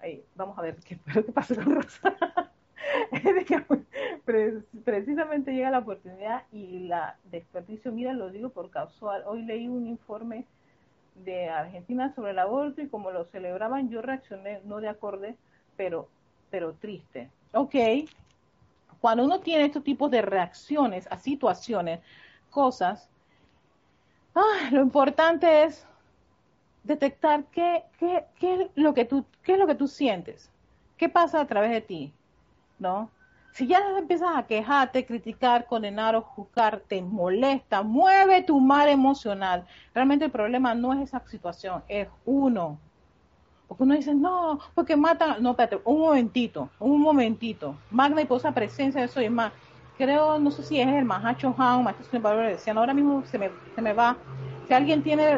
[0.00, 2.16] Ahí, vamos a ver qué, qué pasó con Rosa.
[4.84, 9.22] precisamente llega la oportunidad y la desperdicio, mira, lo digo por casual.
[9.26, 10.44] Hoy leí un informe
[11.24, 15.36] de Argentina sobre el aborto y como lo celebraban, yo reaccioné no de acorde,
[15.76, 16.08] pero,
[16.50, 17.30] pero triste.
[17.52, 17.74] Ok,
[19.00, 22.00] cuando uno tiene estos tipos de reacciones a situaciones,
[22.48, 23.08] cosas,
[24.34, 25.86] ah, lo importante es
[26.82, 30.50] detectar qué, qué, qué, es lo que tú, qué es lo que tú sientes,
[30.96, 32.12] qué pasa a través de ti,
[32.78, 33.10] ¿no?
[33.52, 39.66] Si ya empiezas a quejarte, criticar, condenar o juzgar, te molesta, mueve tu mar emocional.
[39.92, 42.78] Realmente el problema no es esa situación, es uno.
[43.66, 45.42] Porque uno dice, no, porque matan.
[45.42, 47.76] No, espérate, un momentito, un momentito.
[47.90, 49.52] Magna y posa presencia de eso y más.
[49.98, 53.82] Creo, no sé si es el Mahacho Han, Maestro decían, ahora mismo se me, se
[53.82, 54.16] me va.
[54.68, 55.32] Si alguien tiene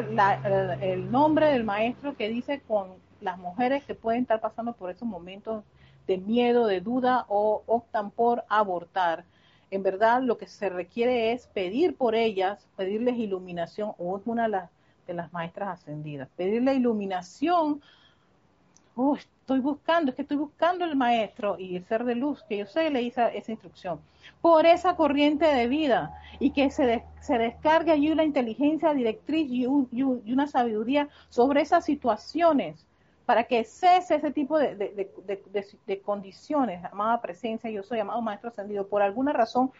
[0.81, 2.89] el, nombre del maestro que dice con
[3.21, 5.63] las mujeres que pueden estar pasando por esos momentos
[6.05, 9.23] de miedo, de duda o optan por abortar.
[9.71, 14.43] En verdad lo que se requiere es pedir por ellas, pedirles iluminación, o es una
[14.43, 14.69] de las,
[15.07, 17.81] de las maestras ascendidas, pedirle iluminación
[19.51, 22.65] estoy buscando, es que estoy buscando el maestro y el ser de luz, que yo
[22.65, 23.99] sé, le hice esa instrucción,
[24.39, 29.65] por esa corriente de vida y que se, se descargue allí una inteligencia directriz y,
[29.65, 32.87] una sabiduría sobre esas situaciones
[33.25, 38.87] para que cese ese tipo de, de, condiciones, amada presencia, yo soy amado maestro ascendido,
[38.87, 39.71] por alguna razón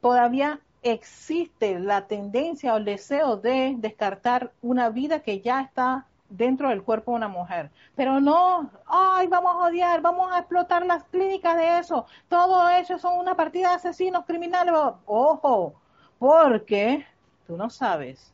[0.00, 6.68] todavía existe la tendencia o el deseo de descartar una vida que ya está dentro
[6.68, 7.70] del cuerpo de una mujer.
[7.94, 12.06] Pero no, ay, vamos a odiar, vamos a explotar las clínicas de eso.
[12.28, 14.72] Todo eso son una partida de asesinos criminales.
[15.04, 15.74] Ojo,
[16.18, 17.04] porque
[17.46, 18.32] tú no sabes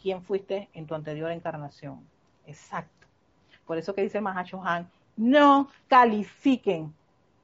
[0.00, 2.06] quién fuiste en tu anterior encarnación.
[2.46, 3.06] Exacto.
[3.66, 6.94] Por eso que dice Mahacho Han, no califiquen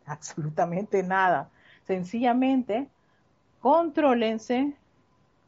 [0.07, 1.51] absolutamente nada.
[1.83, 2.89] Sencillamente,
[3.61, 4.75] contrólense,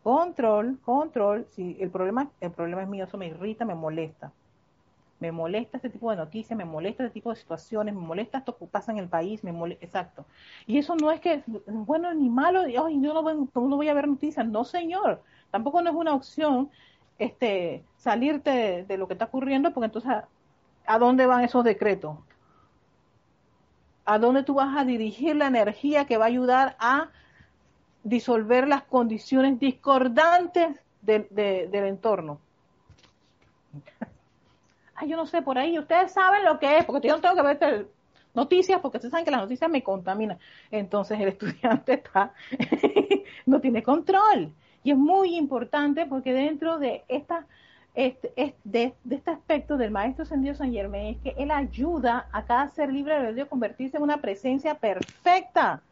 [0.03, 1.47] control, control.
[1.51, 4.33] Si el problema, el problema es mío, eso me irrita, me molesta
[5.27, 8.57] me molesta este tipo de noticias, me molesta este tipo de situaciones, me molesta esto
[8.57, 10.24] que pasa en el país, me molesta, exacto.
[10.66, 14.07] Y eso no es que bueno ni malo, yo no voy, no voy a ver
[14.07, 16.70] noticias, no señor, tampoco no es una opción
[17.18, 20.12] este salirte de, lo que está ocurriendo, porque entonces
[20.87, 22.18] ¿a, dónde van esos decretos?
[24.05, 27.11] ¿A dónde tú vas a dirigir la energía que va a ayudar a
[28.05, 32.39] disolver las condiciones discordantes del entorno?
[34.97, 37.37] Ay, yo no sé, por ahí, ustedes saben lo que es, porque yo no tengo
[37.37, 37.89] que ver
[38.35, 40.39] noticias, porque ustedes saben que las noticias me contaminan.
[40.71, 42.33] Entonces el estudiante está,
[43.47, 44.53] no tiene control.
[44.85, 47.47] Y es muy importante porque dentro de esta,
[47.95, 52.69] este, de, este aspecto del maestro ascendido San Germán es que él ayuda a cada
[52.69, 55.83] ser libre de Dios a convertirse en una presencia perfecta.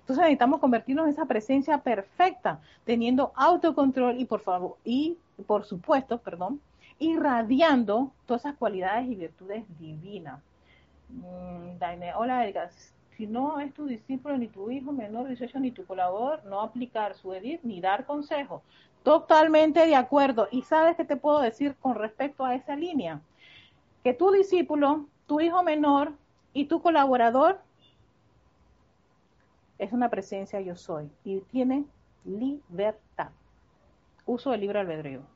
[0.00, 6.18] Entonces necesitamos convertirnos en esa presencia perfecta, teniendo autocontrol y por favor, y por supuesto,
[6.18, 6.60] perdón,
[6.98, 10.40] irradiando todas esas cualidades y virtudes divinas.
[11.08, 11.76] Mm,
[12.16, 12.70] hola Edgar,
[13.16, 16.60] si no es tu discípulo, ni tu hijo menor de 18, ni tu colaborador, no
[16.60, 18.62] aplicar su edit ni dar consejo.
[19.02, 20.48] Totalmente de acuerdo.
[20.50, 23.20] ¿Y sabes qué te puedo decir con respecto a esa línea?
[24.02, 26.12] Que tu discípulo, tu hijo menor
[26.52, 27.60] y tu colaborador
[29.78, 31.84] es una presencia yo soy y tiene
[32.24, 33.30] libertad.
[34.26, 35.33] Uso del libre albedrío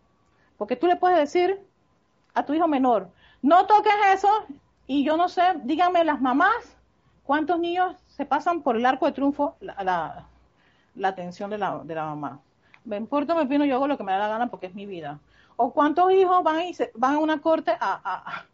[0.58, 1.58] Porque tú le puedes decir
[2.34, 3.08] a tu hijo menor,
[3.40, 4.28] no toques eso,
[4.86, 6.76] y yo no sé, díganme las mamás,
[7.22, 10.26] ¿cuántos niños se pasan por el arco de triunfo la,
[10.94, 12.40] la, atención de la, de la mamá?
[12.84, 14.86] Me importa, me pino, yo hago lo que me da la gana porque es mi
[14.86, 15.20] vida.
[15.56, 18.44] O cuántos hijos van, y se, van a una corte a,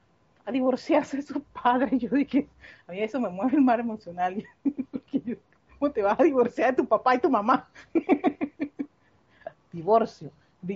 [0.47, 1.93] a, divorciarse de sus padres.
[2.01, 2.49] Yo dije,
[2.87, 4.45] a mí eso me mueve el mar emocional.
[5.79, 7.69] ¿Cómo te vas a divorciar de tu papá y tu mamá?
[9.73, 10.31] Divorcio,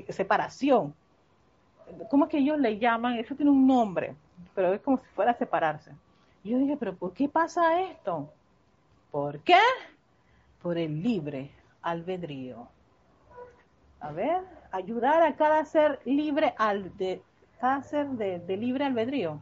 [0.09, 0.95] separación.
[2.11, 3.15] ¿Cómo es que ellos le llaman?
[3.15, 4.15] Eso tiene un nombre,
[4.55, 5.93] pero es como si fuera a separarse.
[6.45, 8.31] Yo dije, pero ¿por qué pasa esto?
[9.11, 9.61] ¿Por qué?
[10.63, 11.51] Por el libre
[11.83, 12.69] albedrío.
[14.01, 17.23] A ver, ayudar a cada ser libre al de
[17.61, 19.41] cada ser de libre albedrío.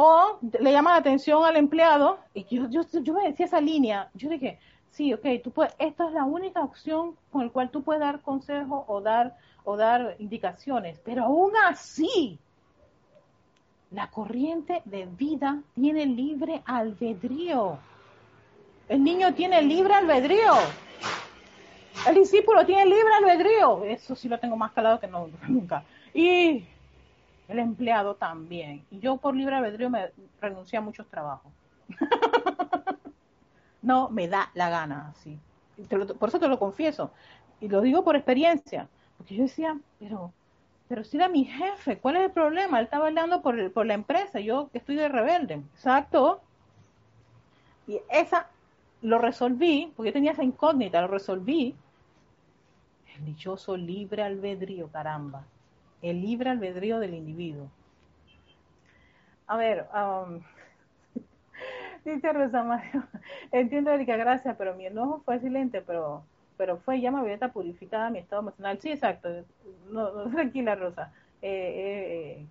[0.00, 4.08] O le llama la atención al empleado, y yo, yo, yo me decía esa línea,
[4.14, 7.82] yo dije, sí, ok, tú puedes, esta es la única opción con la cual tú
[7.82, 9.36] puedes dar consejo o dar,
[9.68, 12.38] o dar indicaciones, pero aún así,
[13.90, 17.76] la corriente de vida tiene libre albedrío.
[18.88, 20.54] El niño tiene libre albedrío.
[22.06, 23.84] El discípulo tiene libre albedrío.
[23.84, 25.06] Eso sí lo tengo más calado que
[25.48, 25.84] nunca.
[26.14, 26.64] Y
[27.46, 28.82] el empleado también.
[28.90, 31.52] Y yo por libre albedrío me renuncié a muchos trabajos.
[33.82, 35.38] no me da la gana, así.
[36.18, 37.10] por eso te lo confieso.
[37.60, 38.88] Y lo digo por experiencia.
[39.18, 40.32] Porque yo decía, pero,
[40.88, 42.78] pero si era mi jefe, ¿cuál es el problema?
[42.78, 45.54] Él estaba hablando por, por la empresa, yo estoy de rebelde.
[45.74, 46.40] Exacto.
[47.86, 48.48] Y esa
[49.02, 51.74] lo resolví, porque yo tenía esa incógnita, lo resolví.
[53.16, 55.44] El dichoso libre albedrío, caramba
[56.02, 57.68] el libre albedrío del individuo.
[59.46, 60.40] A ver, um,
[62.04, 63.04] dice Rosa Mario,
[63.52, 66.22] entiendo Erika, gracias, pero mi enojo fue silente, pero
[66.58, 68.78] pero fue llama violeta purificada mi estado emocional.
[68.82, 69.28] Sí, exacto.
[69.90, 71.12] No, tranquila, Rosa.
[71.40, 72.46] Eh, eh,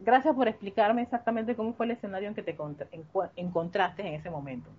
[0.00, 2.56] gracias por explicarme exactamente cómo fue el escenario en que te
[3.36, 4.70] encontraste en ese momento.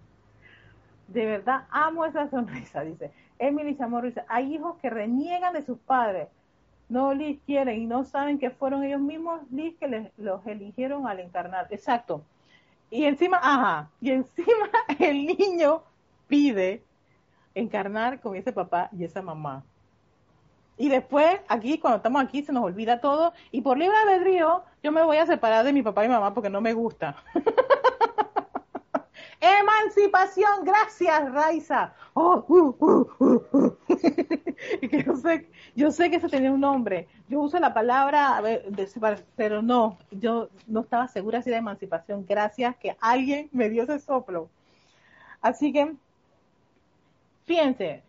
[1.07, 3.11] De verdad, amo esa sonrisa, dice.
[3.37, 6.27] Emily Chamorro dice, hay hijos que reniegan de sus padres,
[6.89, 11.07] no les quieren y no saben que fueron ellos mismos Liz que les, los eligieron
[11.07, 11.67] al encarnar.
[11.69, 12.23] Exacto.
[12.89, 15.83] Y encima, ajá, y encima el niño
[16.27, 16.83] pide
[17.55, 19.63] encarnar con ese papá y esa mamá.
[20.77, 23.33] Y después, aquí, cuando estamos aquí, se nos olvida todo.
[23.51, 26.49] Y por libre albedrío, yo me voy a separar de mi papá y mamá porque
[26.49, 27.15] no me gusta.
[29.39, 31.93] Emancipación, gracias, Raiza.
[32.13, 33.77] Oh, uh, uh, uh,
[35.05, 37.07] yo, sé, yo sé que eso tenía un nombre.
[37.29, 38.41] Yo uso la palabra,
[39.35, 42.25] pero no, yo no estaba segura si era emancipación.
[42.27, 44.49] Gracias que alguien me dio ese soplo.
[45.41, 45.95] Así que,
[47.45, 48.03] fíjense,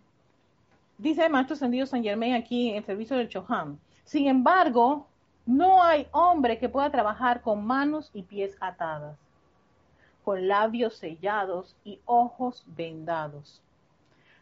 [0.98, 3.78] dice el maestro Sendido San Germain aquí en el servicio del Chohan.
[4.04, 5.06] Sin embargo,
[5.46, 9.16] no hay hombre que pueda trabajar con manos y pies atadas
[10.26, 13.62] con labios sellados y ojos vendados.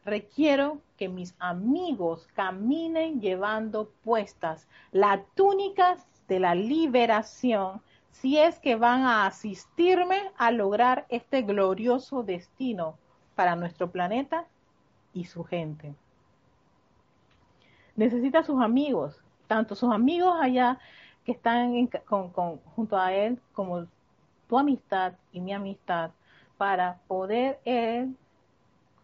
[0.06, 7.82] Requiero que mis amigos caminen llevando puestas las túnicas de la liberación
[8.12, 12.96] si es que van a asistirme a lograr este glorioso destino
[13.34, 14.46] para nuestro planeta
[15.14, 15.94] y su gente.
[17.96, 20.78] Necesita sus amigos, tanto sus amigos allá
[21.24, 23.86] que están junto a él como
[24.48, 26.10] tu amistad y mi amistad
[26.58, 28.16] para poder él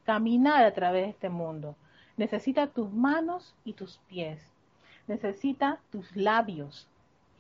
[0.05, 1.77] caminar a través de este mundo.
[2.17, 4.43] Necesita tus manos y tus pies.
[5.07, 6.89] Necesita tus labios.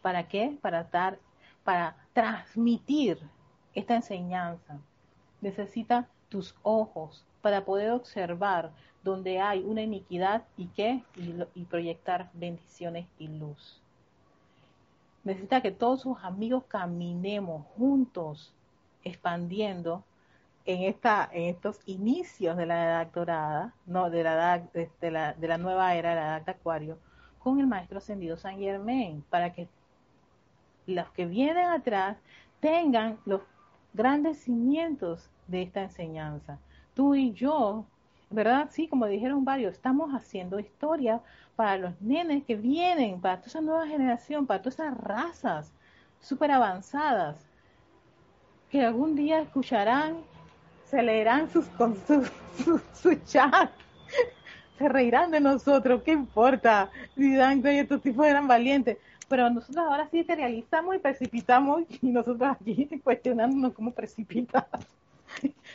[0.03, 0.57] ¿Para qué?
[0.62, 1.18] Para dar,
[1.64, 3.18] para transmitir
[3.75, 4.79] esta enseñanza.
[5.41, 8.70] Necesita tus ojos para poder observar
[9.03, 11.03] donde hay una iniquidad y qué
[11.55, 13.80] y proyectar bendiciones y luz
[15.24, 18.53] necesita que todos sus amigos caminemos juntos,
[19.05, 20.05] expandiendo
[20.64, 24.61] en esta, en estos inicios de la edad dorada, no, de la edad,
[25.01, 26.99] de la, de la nueva era, la edad de Acuario,
[27.38, 29.68] con el maestro ascendido San Germain, para que
[30.86, 32.18] los que vienen atrás
[32.61, 33.41] tengan los
[33.95, 36.59] grandes cimientos de esta enseñanza.
[37.01, 37.86] Tú y yo,
[38.28, 38.68] ¿verdad?
[38.70, 41.22] Sí, como dijeron varios, estamos haciendo historia
[41.57, 45.72] para los nenes que vienen, para toda esa nueva generación, para todas esas razas
[46.20, 47.38] súper avanzadas,
[48.70, 50.18] que algún día escucharán,
[50.84, 53.70] se leerán sus, con su, chat,
[54.78, 56.90] se reirán de nosotros, ¿qué importa?
[57.16, 58.98] Dirán que estos tipos eran valientes.
[59.26, 64.66] Pero nosotros ahora sí realizamos y precipitamos y nosotros aquí cuestionándonos cómo precipitas.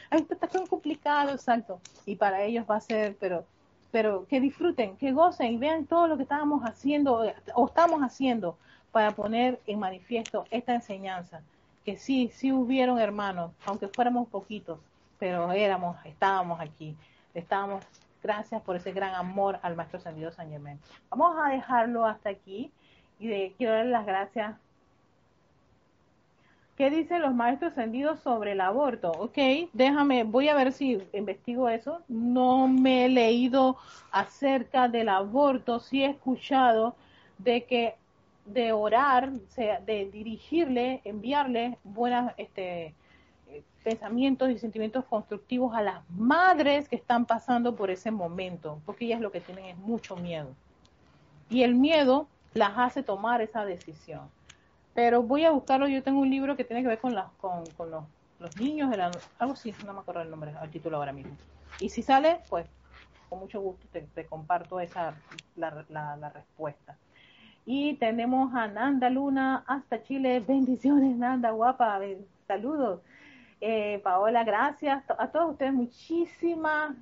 [0.10, 1.80] Ahí está tan complicado, exacto.
[2.06, 3.46] Y para ellos va a ser, pero
[3.96, 8.58] pero que disfruten, que gocen y vean todo lo que estábamos haciendo o estamos haciendo
[8.92, 11.42] para poner en manifiesto esta enseñanza,
[11.86, 14.80] que sí, sí hubieron hermanos, aunque fuéramos poquitos,
[15.18, 16.94] pero éramos, estábamos aquí,
[17.34, 17.86] estábamos,
[18.22, 20.78] gracias por ese gran amor al Maestro Ascendido San Germán.
[21.10, 22.74] Vamos a dejarlo hasta aquí
[23.18, 24.56] y quiero darle las gracias
[26.76, 29.12] ¿Qué dicen los maestros ascendidos sobre el aborto?
[29.12, 29.38] Ok,
[29.72, 32.02] déjame, voy a ver si investigo eso.
[32.10, 33.78] No me he leído
[34.12, 36.96] acerca del aborto, sí he escuchado
[37.38, 37.96] de que
[38.46, 42.94] de orar, de dirigirle, enviarle buenos este,
[43.82, 49.22] pensamientos y sentimientos constructivos a las madres que están pasando por ese momento, porque ellas
[49.22, 50.50] lo que tienen es mucho miedo.
[51.50, 54.30] Y el miedo las hace tomar esa decisión
[54.96, 55.88] pero voy a buscarlo.
[55.88, 58.92] Yo tengo un libro que tiene que ver con, los, niños,
[59.38, 61.36] algo así, no me acuerdo el nombre, el título ahora mismo.
[61.80, 62.66] Y si sale, pues
[63.30, 65.14] con mucho gusto te, comparto esa
[65.58, 66.98] la, la, respuesta.
[67.66, 70.40] Y tenemos a Nanda Luna hasta Chile.
[70.40, 72.00] Bendiciones, Nanda, guapa.
[72.48, 73.02] Saludos.
[73.60, 75.04] Eh, Paola, gracias.
[75.18, 76.96] A todos ustedes, muchísimas,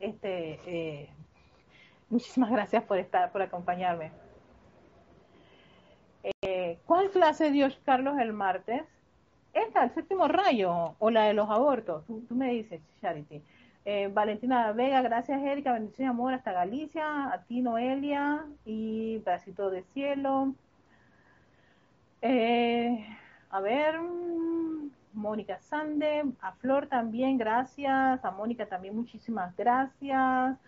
[0.00, 1.10] este, eh,
[2.08, 4.25] muchísimas gracias por estar, por acompañarme.
[6.42, 8.82] Eh, ¿Cuál clase dio Carlos el martes?
[9.52, 12.04] Esta, el séptimo rayo, o la de los abortos.
[12.06, 13.42] Tú, me dices, Charity.
[13.84, 19.70] Eh, Valentina Vega, gracias Erika, bendición y amor hasta Galicia, a ti Noelia y pedacito
[19.70, 20.52] de cielo.
[22.22, 23.06] Eh,
[23.50, 24.00] a ver,
[25.12, 30.58] Mónica Sande, a Flor también, gracias, a Mónica también muchísimas gracias,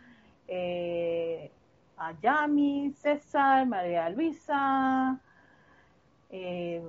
[1.96, 5.20] a Yami, César, María Luisa,
[6.30, 6.82] eh,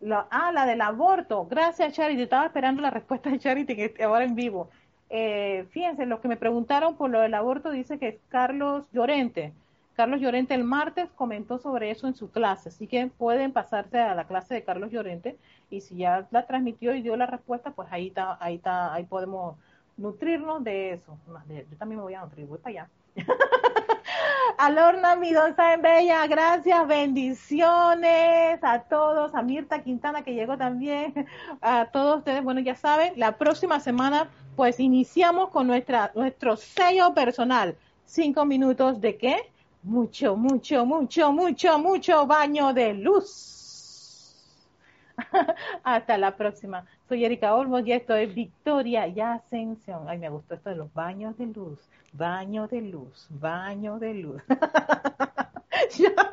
[0.00, 1.46] la, ah, la del aborto.
[1.46, 2.22] Gracias, Charity.
[2.22, 4.70] Estaba esperando la respuesta de Charity ahora en vivo.
[5.10, 9.52] Eh, fíjense, los que me preguntaron por lo del aborto dice que Carlos Llorente.
[9.94, 14.14] Carlos Llorente el martes comentó sobre eso en su clase, así que pueden pasarse a
[14.14, 15.36] la clase de Carlos Llorente
[15.70, 19.04] y si ya la transmitió y dio la respuesta, pues ahí está, ahí está, ahí
[19.04, 19.56] podemos
[19.96, 21.18] nutrirnos de eso.
[21.26, 22.90] Yo también me voy a nutrir, voy para allá.
[24.58, 31.14] Alorna, mi don en Bella, gracias, bendiciones a todos, a Mirta Quintana que llegó también,
[31.60, 37.14] a todos ustedes, bueno, ya saben, la próxima semana pues iniciamos con nuestra, nuestro sello
[37.14, 39.52] personal, cinco minutos de qué?
[39.84, 44.34] Mucho, mucho, mucho, mucho, mucho baño de luz.
[45.84, 46.84] Hasta la próxima.
[47.08, 50.06] Soy Erika Olmos y esto es Victoria y Ascensión.
[50.08, 51.78] Ay, me gustó esto de los baños de luz.
[52.12, 54.42] Baño de luz, baño de luz.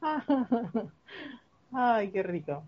[1.72, 2.64] Ay, qué rico.